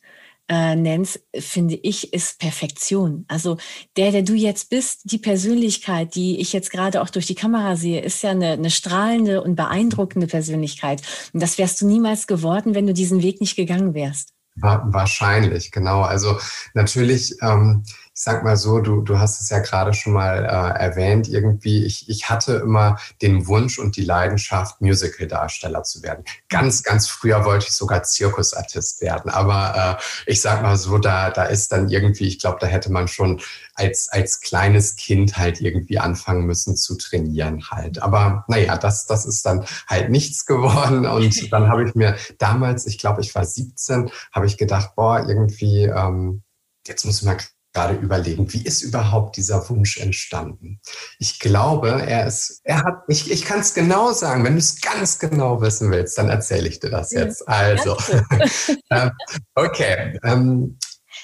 äh, 0.50 0.76
nennst, 0.76 1.22
finde 1.38 1.76
ich, 1.76 2.13
ist 2.13 2.39
Perfektion. 2.39 3.26
Also 3.28 3.58
der, 3.96 4.12
der 4.12 4.24
du 4.24 4.34
jetzt 4.34 4.69
bist, 4.69 5.02
die 5.06 5.17
Persönlichkeit, 5.17 6.15
die 6.15 6.39
ich 6.39 6.52
jetzt 6.52 6.72
gerade 6.72 7.02
auch 7.02 7.10
durch 7.10 7.28
die 7.28 7.36
Kamera 7.36 7.76
sehe, 7.76 8.02
ist 8.02 8.24
ja 8.24 8.32
eine, 8.32 8.52
eine 8.52 8.69
strahlende 8.69 9.41
und 9.41 9.56
beeindruckende 9.56 10.28
Persönlichkeit. 10.28 11.02
Und 11.32 11.41
das 11.41 11.58
wärst 11.58 11.82
du 11.82 11.88
niemals 11.88 12.28
geworden, 12.28 12.76
wenn 12.76 12.88
du 12.88 12.93
diesen 12.93 13.22
Weg 13.22 13.39
nicht 13.39 13.56
gegangen 13.56 13.93
wärst. 13.93 14.34
Wahrscheinlich, 14.56 15.72
genau. 15.72 16.02
Also 16.02 16.38
natürlich, 16.76 17.36
ähm, 17.41 17.84
ich 18.15 18.21
sag 18.21 18.43
mal 18.43 18.58
so, 18.58 18.80
du, 18.80 19.02
du 19.02 19.17
hast 19.17 19.41
es 19.41 19.49
ja 19.49 19.58
gerade 19.58 19.91
schon 19.93 20.13
mal 20.13 20.45
äh, 20.45 20.80
erwähnt, 20.80 21.28
irgendwie, 21.28 21.84
ich, 21.84 22.08
ich 22.10 22.30
hatte 22.30 22.54
immer 22.58 22.99
den 23.23 23.47
Wunsch 23.47 23.80
und 23.80 23.95
die 23.95 24.04
Leidenschaft, 24.04 24.82
Musical-Darsteller 24.82 25.82
zu 25.82 26.04
werden. 26.04 26.23
Ganz, 26.47 26.84
ganz 26.84 27.08
früher 27.08 27.43
wollte 27.43 27.65
ich 27.67 27.73
sogar 27.73 28.04
Zirkusartist 28.04 29.02
werden. 29.02 29.32
Aber 29.32 29.99
äh, 29.99 30.32
ich 30.32 30.41
sag 30.41 30.62
mal 30.62 30.78
so, 30.78 30.99
da, 30.99 31.32
da 31.32 31.45
ist 31.45 31.71
dann 31.71 31.89
irgendwie, 31.89 32.28
ich 32.28 32.38
glaube, 32.38 32.60
da 32.62 32.67
hätte 32.67 32.91
man 32.91 33.08
schon 33.08 33.41
als, 33.73 34.10
als 34.10 34.41
kleines 34.41 34.95
Kind 34.95 35.38
halt 35.38 35.60
irgendwie 35.60 35.97
anfangen 35.97 36.45
müssen 36.45 36.76
zu 36.76 36.95
trainieren 36.95 37.71
halt. 37.71 38.04
Aber 38.04 38.45
naja, 38.47 38.78
das, 38.78 39.08
das 39.08 39.26
ist 39.26 39.43
dann 39.43 39.65
halt 39.88 40.12
nichts 40.12 40.45
geworden. 40.45 41.08
Und 41.08 41.52
dann 41.52 41.67
habe 41.67 41.84
ich 41.84 41.95
mir 41.95 42.15
damals, 42.38 42.86
ich 42.86 42.99
glaube, 42.99 43.21
ich 43.21 43.34
war 43.34 43.43
17, 43.43 44.12
habe 44.32 44.45
ich 44.45 44.60
gedacht, 44.60 44.91
boah, 44.95 45.26
irgendwie, 45.28 45.86
ähm, 45.86 46.43
jetzt 46.86 47.06
muss 47.06 47.19
ich 47.19 47.26
mal 47.26 47.38
gerade 47.74 47.96
überlegen, 47.96 48.52
wie 48.54 48.64
ist 48.64 48.84
überhaupt 48.84 49.38
dieser 49.38 49.68
Wunsch 49.70 49.98
entstanden? 49.98 50.80
Ich 51.20 51.40
glaube, 51.40 51.90
er 51.90 52.28
ist, 52.28 52.62
er 52.64 52.84
hat, 52.84 53.04
ich, 53.08 53.32
ich 53.32 53.44
kann 53.44 53.60
es 53.60 53.74
genau 53.74 54.14
sagen, 54.14 54.44
wenn 54.44 54.54
du 54.54 54.60
es 54.60 54.80
ganz 54.80 55.20
genau 55.20 55.62
wissen 55.62 55.92
willst, 55.92 56.18
dann 56.18 56.30
erzähle 56.30 56.70
ich 56.70 56.80
dir 56.80 56.92
das 56.92 57.12
jetzt. 57.12 57.48
Also, 57.48 57.98
ähm, 58.92 59.12
okay. 59.56 60.20
Ähm, 60.24 60.78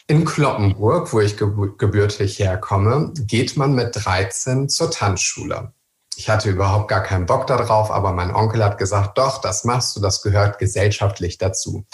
in 0.07 0.25
Kloppenburg, 0.25 1.13
wo 1.13 1.19
ich 1.19 1.37
gebürtig 1.37 2.39
herkomme, 2.39 3.13
geht 3.15 3.57
man 3.57 3.73
mit 3.73 3.91
13 3.93 4.67
zur 4.67 4.89
Tanzschule. 4.89 5.73
Ich 6.19 6.29
hatte 6.29 6.49
überhaupt 6.49 6.89
gar 6.89 7.01
keinen 7.01 7.25
Bock 7.25 7.47
darauf, 7.47 7.91
aber 7.91 8.11
mein 8.11 8.35
Onkel 8.35 8.61
hat 8.61 8.77
gesagt, 8.77 9.17
doch, 9.17 9.39
das 9.39 9.63
machst 9.63 9.95
du, 9.95 10.01
das 10.01 10.21
gehört 10.21 10.59
gesellschaftlich 10.59 11.37
dazu. 11.37 11.85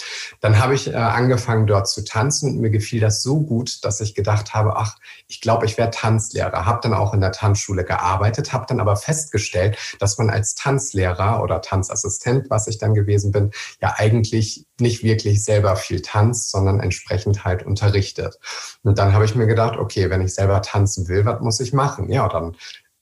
Dann 0.42 0.58
habe 0.58 0.74
ich 0.74 0.88
äh, 0.88 0.96
angefangen 0.96 1.68
dort 1.68 1.88
zu 1.88 2.04
tanzen 2.04 2.50
und 2.50 2.60
mir 2.60 2.72
gefiel 2.72 3.00
das 3.00 3.22
so 3.22 3.42
gut, 3.42 3.86
dass 3.86 4.02
ich 4.02 4.16
gedacht 4.16 4.56
habe, 4.56 4.78
ach, 4.78 4.98
ich 5.28 5.42
glaube, 5.42 5.68
ich 5.68 5.78
werde 5.78 5.96
Tanzlehrer. 5.96 6.66
Habe 6.66 6.80
dann 6.82 6.96
auch 6.96 7.14
in 7.14 7.22
der 7.22 7.34
Tanzschule 7.34 7.84
gearbeitet, 7.84 8.52
habe 8.52 8.66
dann 8.68 8.80
aber 8.80 8.96
festgestellt, 8.96 9.78
dass 10.00 10.18
man 10.18 10.32
als 10.32 10.56
Tanzlehrer 10.56 11.44
oder 11.44 11.62
Tanzassistent, 11.62 12.50
was 12.50 12.66
ich 12.66 12.80
dann 12.80 12.96
gewesen 12.96 13.32
bin, 13.32 13.52
ja 13.80 13.94
eigentlich 13.96 14.66
nicht 14.80 15.04
wirklich 15.04 15.44
selber 15.44 15.76
viel 15.76 16.02
tanzt, 16.02 16.50
sondern 16.50 16.80
entsprechend 16.80 17.46
halt 17.46 17.64
unterrichtet. 17.64 18.40
Und 18.82 18.98
dann 18.98 19.14
habe 19.14 19.26
ich 19.26 19.36
mir 19.36 19.46
gedacht, 19.46 19.78
okay, 19.78 20.10
wenn 20.10 20.22
ich 20.22 20.34
selber 20.34 20.64
tanzen 20.64 21.08
will, 21.08 21.26
was 21.26 21.42
muss 21.42 21.60
ich 21.60 21.74
machen? 21.74 22.12
Ja, 22.12 22.28
dann 22.28 22.56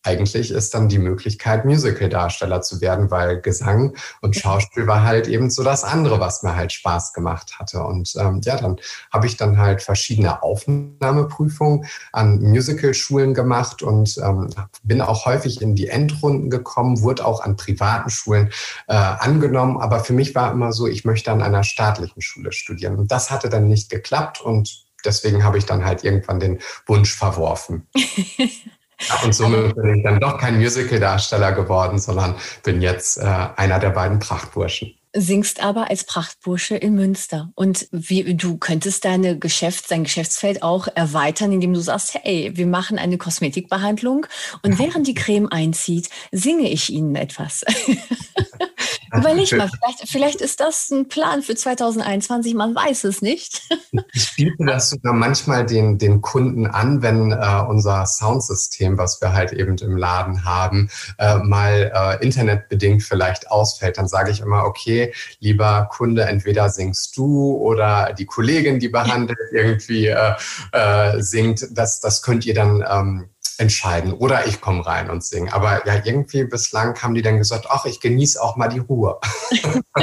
eigentlich 0.03 0.51
ist 0.51 0.73
dann 0.73 0.89
die 0.89 0.99
Möglichkeit, 0.99 1.65
Musical-Darsteller 1.65 2.61
zu 2.61 2.81
werden, 2.81 3.09
weil 3.09 3.41
Gesang 3.41 3.95
und 4.21 4.35
Schauspiel 4.35 4.85
war 4.85 5.03
halt 5.03 5.27
eben 5.27 5.49
so 5.49 5.63
das 5.63 5.83
andere, 5.83 6.19
was 6.19 6.43
mir 6.43 6.55
halt 6.55 6.73
Spaß 6.73 7.13
gemacht 7.13 7.57
hatte. 7.57 7.83
Und 7.83 8.13
ähm, 8.17 8.41
ja, 8.43 8.57
dann 8.57 8.77
habe 9.11 9.27
ich 9.27 9.37
dann 9.37 9.57
halt 9.57 9.81
verschiedene 9.81 10.43
Aufnahmeprüfungen 10.43 11.85
an 12.11 12.39
Musical-Schulen 12.41 13.33
gemacht 13.33 13.81
und 13.81 14.17
ähm, 14.17 14.49
bin 14.83 15.01
auch 15.01 15.25
häufig 15.25 15.61
in 15.61 15.75
die 15.75 15.87
Endrunden 15.87 16.49
gekommen, 16.49 17.01
wurde 17.01 17.25
auch 17.25 17.41
an 17.41 17.55
privaten 17.55 18.09
Schulen 18.09 18.49
äh, 18.87 18.95
angenommen. 18.95 19.79
Aber 19.79 20.01
für 20.01 20.13
mich 20.13 20.35
war 20.35 20.51
immer 20.51 20.73
so, 20.73 20.85
ich 20.85 21.05
möchte 21.05 21.31
an 21.31 21.41
einer 21.41 21.63
staatlichen 21.63 22.21
Schule 22.21 22.51
studieren. 22.51 22.97
Und 22.97 23.11
das 23.11 23.31
hatte 23.31 23.49
dann 23.49 23.69
nicht 23.69 23.89
geklappt 23.89 24.41
und 24.41 24.83
deswegen 25.05 25.43
habe 25.43 25.57
ich 25.57 25.65
dann 25.65 25.85
halt 25.85 26.03
irgendwann 26.03 26.39
den 26.39 26.59
Wunsch 26.87 27.15
verworfen. 27.15 27.87
und 29.23 29.33
somit 29.33 29.75
bin 29.75 29.95
ich 29.95 30.03
dann 30.03 30.19
doch 30.19 30.37
kein 30.37 30.57
Musical-Darsteller 30.57 31.51
geworden, 31.53 31.99
sondern 31.99 32.35
bin 32.63 32.81
jetzt 32.81 33.17
äh, 33.17 33.47
einer 33.55 33.79
der 33.79 33.89
beiden 33.89 34.19
Prachtburschen 34.19 34.93
singst 35.15 35.61
aber 35.61 35.89
als 35.89 36.03
Prachtbursche 36.05 36.75
in 36.75 36.95
Münster. 36.95 37.51
Und 37.55 37.87
wie, 37.91 38.35
du 38.35 38.57
könntest 38.57 39.05
deine 39.05 39.37
Geschäft, 39.37 39.91
dein 39.91 40.03
Geschäftsfeld 40.03 40.63
auch 40.63 40.87
erweitern, 40.95 41.51
indem 41.51 41.73
du 41.73 41.81
sagst, 41.81 42.15
hey, 42.15 42.51
wir 42.55 42.65
machen 42.65 42.97
eine 42.97 43.17
Kosmetikbehandlung 43.17 44.25
und 44.63 44.79
während 44.79 45.07
die 45.07 45.13
Creme 45.13 45.47
einzieht, 45.49 46.09
singe 46.31 46.67
ich 46.69 46.89
Ihnen 46.89 47.15
etwas. 47.15 47.63
Überleg 49.13 49.51
mal, 49.57 49.69
vielleicht, 49.69 50.09
vielleicht 50.09 50.41
ist 50.41 50.59
das 50.59 50.89
ein 50.89 51.07
Plan 51.07 51.41
für 51.41 51.55
2021, 51.55 52.55
man 52.55 52.73
weiß 52.73 53.03
es 53.03 53.21
nicht. 53.21 53.61
ich 54.13 54.35
biete 54.35 54.65
das 54.65 54.89
sogar 54.89 55.13
manchmal 55.13 55.65
den, 55.65 55.97
den 55.97 56.21
Kunden 56.21 56.65
an, 56.65 57.01
wenn 57.01 57.31
äh, 57.31 57.63
unser 57.67 58.05
Soundsystem, 58.05 58.97
was 58.97 59.21
wir 59.21 59.33
halt 59.33 59.51
eben 59.51 59.77
im 59.77 59.97
Laden 59.97 60.45
haben, 60.45 60.89
äh, 61.19 61.37
mal 61.37 61.91
äh, 61.93 62.23
internetbedingt 62.23 63.03
vielleicht 63.03 63.51
ausfällt. 63.51 63.97
Dann 63.97 64.07
sage 64.07 64.31
ich 64.31 64.41
immer, 64.41 64.65
okay, 64.65 65.13
lieber 65.39 65.89
Kunde, 65.91 66.23
entweder 66.23 66.69
singst 66.69 67.15
du 67.15 67.55
oder 67.57 68.13
die 68.13 68.25
Kollegin, 68.25 68.79
die 68.79 68.89
behandelt, 68.89 69.37
irgendwie 69.51 70.07
äh, 70.07 70.33
äh, 70.71 71.21
singt. 71.21 71.67
Das, 71.71 71.99
das 71.99 72.21
könnt 72.23 72.45
ihr 72.45 72.53
dann 72.53 72.83
ähm, 72.89 73.29
entscheiden. 73.57 74.13
Oder 74.13 74.47
ich 74.47 74.61
komme 74.61 74.85
rein 74.85 75.09
und 75.09 75.23
singe. 75.23 75.53
Aber 75.53 75.85
ja, 75.87 76.01
irgendwie 76.03 76.43
bislang 76.43 77.01
haben 77.01 77.13
die 77.13 77.21
dann 77.21 77.37
gesagt, 77.37 77.67
ach, 77.69 77.85
ich 77.85 77.99
genieße 77.99 78.41
auch 78.41 78.55
mal 78.55 78.67
die 78.67 78.79
Ruhe. 78.79 79.19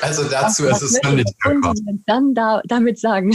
also 0.00 0.24
dazu 0.24 0.64
was, 0.64 0.82
ist 0.82 0.94
es 0.94 1.00
dann 1.00 1.16
nicht 1.16 1.40
gekommen. 1.40 2.02
Dann 2.06 2.34
da, 2.34 2.62
damit 2.64 2.98
sagen. 2.98 3.34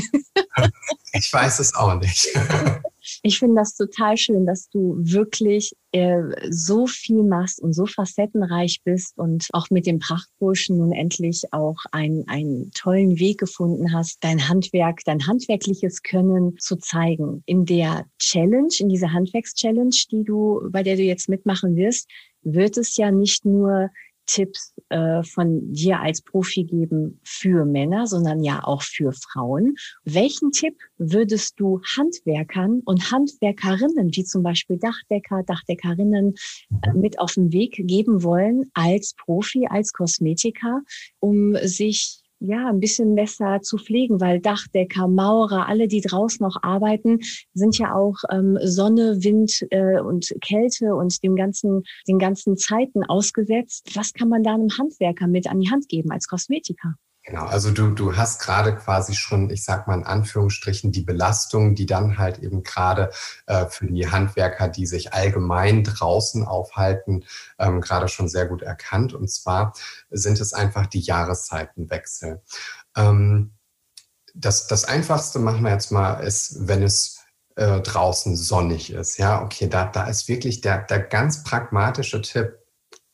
ich 1.12 1.32
weiß 1.32 1.60
es 1.60 1.76
auch 1.76 1.96
nicht. 1.96 2.28
Ich 3.24 3.40
finde 3.40 3.56
das 3.56 3.76
total 3.76 4.18
schön, 4.18 4.46
dass 4.46 4.70
du 4.70 4.96
wirklich 4.98 5.74
äh, 5.92 6.22
so 6.50 6.88
viel 6.88 7.24
machst 7.24 7.62
und 7.62 7.74
so 7.74 7.86
facettenreich 7.86 8.82
bist 8.84 9.18
und 9.18 9.48
auch 9.54 9.70
mit 9.70 9.86
dem 9.86 10.00
Prachtburschen 10.00 10.78
nun 10.78 10.92
endlich 10.92 11.44
auch 11.52 11.78
einen, 11.92 12.28
einen 12.28 12.72
tollen 12.72 13.20
Weg 13.20 13.40
gefunden 13.40 13.94
hast, 13.94 14.18
dein 14.22 14.48
Handwerk, 14.50 15.02
dein 15.06 15.26
handwerkliches 15.26 16.04
Können 16.04 16.58
zu 16.58 16.78
zeigen. 16.78 17.44
In 17.46 17.66
der 17.66 18.06
Challenge, 18.20 18.74
in 18.80 18.90
dieser 18.90 19.14
Handwerkschallenge, 19.14 19.92
die 20.12 20.24
du, 20.24 20.62
bei 20.72 20.84
der 20.84 20.96
du 20.96 21.04
jetzt 21.04 21.30
mitmachen 21.30 21.76
wirst, 21.76 22.10
wird 22.42 22.78
es 22.78 22.96
ja 22.96 23.12
nicht 23.12 23.46
nur 23.46 23.90
Tipps 24.26 24.74
äh, 24.90 25.24
von 25.24 25.74
dir 25.74 26.00
als 26.00 26.22
Profi 26.22 26.64
geben 26.64 27.20
für 27.24 27.66
Männer, 27.66 28.08
sondern 28.08 28.44
ja 28.44 28.64
auch 28.64 28.82
für 28.82 29.12
Frauen. 29.12 29.76
Welchen 30.04 30.52
Tipp 30.52 30.76
würdest 30.98 31.60
du 31.60 31.82
Handwerkern 31.98 32.82
und 32.86 33.12
Handwerkerinnen, 33.12 34.16
wie 34.16 34.24
zum 34.24 34.44
Beispiel 34.44 34.78
Dachdecker, 34.78 35.44
Dachdeckerinnen, 35.44 36.36
äh, 36.82 36.94
mit 36.94 37.20
auf 37.20 37.34
den 37.34 37.52
Weg 37.52 37.76
geben 37.78 38.24
wollen 38.24 38.70
als 38.74 39.14
Profi, 39.16 39.68
als 39.70 39.94
Kosmetiker, 39.94 40.82
um 41.20 41.56
sich 41.64 42.25
ja, 42.40 42.70
ein 42.70 42.80
bisschen 42.80 43.16
besser 43.16 43.62
zu 43.62 43.78
pflegen, 43.78 44.20
weil 44.20 44.40
Dachdecker, 44.40 45.08
Maurer, 45.08 45.68
alle, 45.68 45.88
die 45.88 46.02
draußen 46.02 46.46
noch 46.46 46.62
arbeiten, 46.62 47.20
sind 47.54 47.78
ja 47.78 47.96
auch 47.96 48.18
ähm, 48.32 48.58
Sonne, 48.62 49.24
Wind 49.24 49.66
äh, 49.72 50.00
und 50.00 50.34
Kälte 50.42 50.96
und 50.96 51.24
dem 51.24 51.36
ganzen, 51.36 51.84
den 52.08 52.20
ganzen 52.20 52.58
Zeiten 52.58 53.04
ausgesetzt. 53.04 53.92
Was 53.96 54.14
kann 54.14 54.30
man 54.30 54.44
da 54.44 54.54
einem 54.54 54.70
Handwerker 54.78 55.28
mit 55.28 55.48
an 55.48 55.60
die 55.60 55.70
Hand 55.70 55.88
geben 55.88 56.12
als 56.12 56.28
Kosmetiker? 56.28 56.96
Genau, 57.26 57.46
also 57.46 57.72
du, 57.72 57.90
du 57.90 58.16
hast 58.16 58.40
gerade 58.40 58.76
quasi 58.76 59.16
schon, 59.16 59.50
ich 59.50 59.64
sag 59.64 59.88
mal 59.88 59.96
in 59.96 60.06
Anführungsstrichen, 60.06 60.92
die 60.92 61.02
Belastung, 61.02 61.74
die 61.74 61.88
dann 61.88 62.20
halt 62.20 62.38
eben 62.38 62.62
gerade 62.62 63.10
äh, 63.48 63.66
für 63.66 63.88
die 63.88 64.12
Handwerker, 64.12 64.68
die 64.68 64.86
sich 64.86 65.12
allgemein 65.12 65.84
draußen 65.84 66.46
aufhalten, 66.46 67.26
ähm, 67.58 67.82
gerade 67.82 68.10
schon 68.10 68.30
sehr 68.30 68.46
gut 68.46 68.62
erkannt. 68.62 69.16
Und 69.16 69.32
zwar 69.32 69.74
sind 70.12 70.40
es 70.40 70.54
einfach 70.54 70.86
die 70.86 71.00
Jahreszeitenwechsel. 71.00 72.44
Ähm, 72.96 73.56
das, 74.36 74.68
das 74.68 74.86
Einfachste 74.86 75.40
machen 75.40 75.64
wir 75.64 75.72
jetzt 75.72 75.92
mal, 75.92 76.20
ist, 76.20 76.68
wenn 76.68 76.84
es 76.84 77.22
äh, 77.56 77.82
draußen 77.82 78.36
sonnig 78.36 78.94
ist. 78.94 79.18
Ja, 79.18 79.42
okay, 79.42 79.68
da, 79.68 79.86
da 79.86 80.04
ist 80.08 80.28
wirklich 80.28 80.62
der, 80.62 80.84
der 80.84 81.00
ganz 81.00 81.44
pragmatische 81.44 82.22
Tipp, 82.22 82.60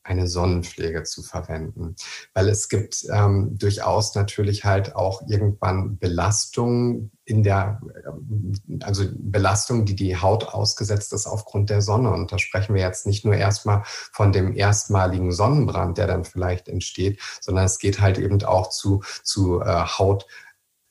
eine 0.04 0.28
Sonnenpflege 0.28 1.04
zu 1.04 1.22
verwenden. 1.22 1.96
Weil 2.34 2.50
es 2.50 2.70
gibt 2.70 3.06
ähm, 3.12 3.58
durchaus 3.58 4.16
natürlich 4.16 4.66
halt 4.66 4.96
auch 4.96 5.22
irgendwann 5.28 5.98
Belastungen 5.98 7.12
in 7.26 7.44
der, 7.44 7.82
äh, 8.04 8.84
also 8.84 9.06
Belastung, 9.14 9.86
die 9.86 9.96
die 9.96 10.18
Haut 10.18 10.48
ausgesetzt 10.48 11.14
ist 11.14 11.28
aufgrund 11.28 11.70
der 11.70 11.82
Sonne. 11.82 12.12
Und 12.12 12.32
da 12.32 12.40
sprechen 12.40 12.74
wir 12.74 12.82
jetzt 12.82 13.06
nicht 13.06 13.26
nur 13.26 13.36
erstmal 13.36 13.84
von 13.86 14.32
dem 14.32 14.56
erstmaligen 14.56 15.32
Sonnenbrand, 15.32 15.98
der 15.98 16.08
dann 16.08 16.26
vielleicht 16.26 16.68
entsteht, 16.68 17.20
sondern 17.40 17.66
es 17.66 17.78
geht 17.78 18.02
halt 18.02 18.18
eben 18.18 18.44
auch 18.44 18.70
zu, 18.70 19.04
zu 19.24 19.62
äh, 19.62 19.86
Haut, 19.86 20.26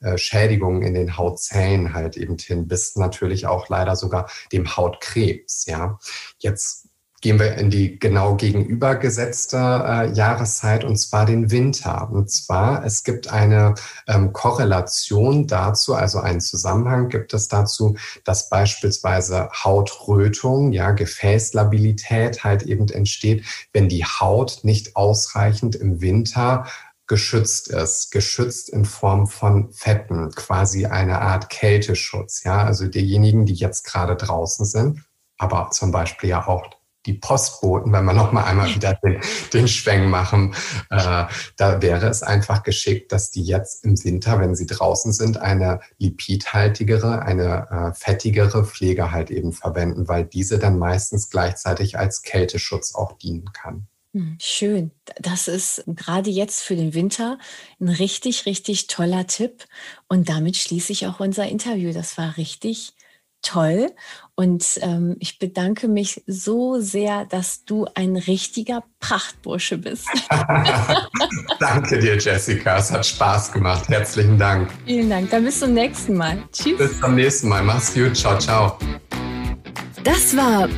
äh, 0.00 0.16
Schädigungen 0.16 0.82
in 0.82 0.94
den 0.94 1.18
Hautzellen 1.18 1.92
halt 1.92 2.16
eben 2.16 2.38
hin, 2.38 2.68
bis 2.68 2.96
natürlich 2.96 3.46
auch 3.46 3.68
leider 3.68 3.96
sogar 3.96 4.30
dem 4.52 4.76
Hautkrebs. 4.76 5.66
Ja, 5.66 5.98
jetzt 6.38 6.89
gehen 7.20 7.38
wir 7.38 7.54
in 7.56 7.70
die 7.70 7.98
genau 7.98 8.35
gegenübergesetzte 8.35 9.56
äh, 9.56 10.12
Jahreszeit 10.12 10.85
und 10.85 10.96
zwar 10.96 11.26
den 11.26 11.50
Winter. 11.50 12.11
Und 12.11 12.30
zwar, 12.30 12.85
es 12.85 13.04
gibt 13.04 13.30
eine 13.30 13.74
ähm, 14.06 14.33
Korrelation 14.33 15.46
dazu, 15.46 15.94
also 15.94 16.20
einen 16.20 16.40
Zusammenhang 16.40 17.09
gibt 17.09 17.35
es 17.35 17.48
dazu, 17.48 17.96
dass 18.24 18.48
beispielsweise 18.48 19.50
Hautrötung, 19.52 20.72
ja, 20.72 20.92
Gefäßlabilität 20.92 22.42
halt 22.42 22.62
eben 22.62 22.88
entsteht, 22.88 23.44
wenn 23.72 23.88
die 23.88 24.04
Haut 24.04 24.61
nicht 24.62 24.96
ausreichend 24.96 25.76
im 25.76 26.00
Winter 26.00 26.66
geschützt 27.06 27.68
ist, 27.68 28.12
geschützt 28.12 28.70
in 28.70 28.85
Form 28.85 29.26
von 29.26 29.72
Fetten, 29.72 30.30
quasi 30.30 30.87
eine 30.87 31.20
Art 31.20 31.50
Kälteschutz, 31.50 32.44
ja, 32.44 32.62
also 32.62 32.87
diejenigen, 32.87 33.46
die 33.46 33.54
jetzt 33.54 33.85
gerade 33.85 34.16
draußen 34.16 34.64
sind, 34.64 35.04
aber 35.37 35.70
zum 35.72 35.90
Beispiel 35.90 36.30
ja 36.30 36.46
auch 36.46 36.79
die 37.06 37.14
Postboten, 37.14 37.92
wenn 37.92 38.04
wir 38.04 38.12
noch 38.12 38.32
mal 38.32 38.44
einmal 38.44 38.74
wieder 38.74 38.94
den, 39.02 39.20
den 39.52 39.68
Schwenk 39.68 40.08
machen, 40.08 40.54
äh, 40.90 41.24
da 41.56 41.82
wäre 41.82 42.08
es 42.08 42.22
einfach 42.22 42.62
geschickt, 42.62 43.12
dass 43.12 43.30
die 43.30 43.42
jetzt 43.42 43.84
im 43.84 44.02
Winter, 44.04 44.38
wenn 44.40 44.54
sie 44.54 44.66
draußen 44.66 45.12
sind, 45.12 45.38
eine 45.38 45.80
lipidhaltigere, 45.98 47.22
eine 47.22 47.68
äh, 47.70 47.94
fettigere 47.94 48.64
Pflege 48.64 49.10
halt 49.12 49.30
eben 49.30 49.52
verwenden, 49.52 50.08
weil 50.08 50.24
diese 50.24 50.58
dann 50.58 50.78
meistens 50.78 51.30
gleichzeitig 51.30 51.98
als 51.98 52.22
Kälteschutz 52.22 52.94
auch 52.94 53.12
dienen 53.12 53.52
kann. 53.52 53.86
Hm, 54.12 54.36
schön. 54.40 54.90
Das 55.20 55.46
ist 55.46 55.84
gerade 55.86 56.30
jetzt 56.30 56.62
für 56.62 56.74
den 56.74 56.94
Winter 56.94 57.38
ein 57.78 57.88
richtig, 57.88 58.44
richtig 58.44 58.88
toller 58.88 59.26
Tipp. 59.26 59.66
Und 60.08 60.28
damit 60.28 60.56
schließe 60.56 60.92
ich 60.92 61.06
auch 61.06 61.20
unser 61.20 61.48
Interview. 61.48 61.92
Das 61.92 62.18
war 62.18 62.36
richtig 62.36 62.94
toll. 63.42 63.90
Und 64.35 64.79
ähm, 64.81 65.16
ich 65.18 65.38
bedanke 65.38 65.87
mich 65.87 66.22
so 66.26 66.81
sehr, 66.81 67.26
dass 67.26 67.64
du 67.64 67.87
ein 67.94 68.16
richtiger 68.16 68.83
Prachtbursche 68.98 69.76
bist. 69.76 70.09
Danke 71.61 71.98
dir, 71.98 72.16
Jessica. 72.16 72.79
Es 72.79 72.90
hat 72.90 73.05
Spaß 73.05 73.53
gemacht. 73.53 73.88
Herzlichen 73.88 74.38
Dank. 74.38 74.70
Vielen 74.87 75.11
Dank. 75.11 75.31
Dann 75.31 75.44
bis 75.44 75.61
zum 75.61 75.74
nächsten 75.74 76.16
Mal. 76.16 76.42
Tschüss. 76.53 76.79
Bis 76.79 77.00
zum 77.00 77.14
nächsten 77.16 77.48
Mal. 77.48 77.62
Mach's 77.62 77.92
gut. 77.92 78.16
Ciao, 78.16 78.38
ciao. 78.38 78.79
Das 80.05 80.35
war 80.35 80.68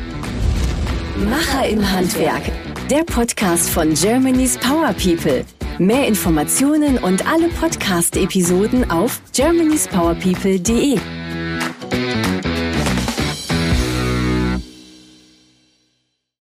Macher 1.17 1.69
im 1.69 1.89
Handwerk, 1.89 2.43
der 2.91 3.05
Podcast 3.05 3.71
von 3.71 3.95
Germany's 3.95 4.59
Power 4.59 4.93
People. 4.95 5.45
Mehr 5.79 6.09
Informationen 6.09 6.99
und 6.99 7.27
alle 7.27 7.49
Podcast-Episoden 7.49 8.91
auf 8.91 9.21
germanyspowerpeople.de. 9.33 11.22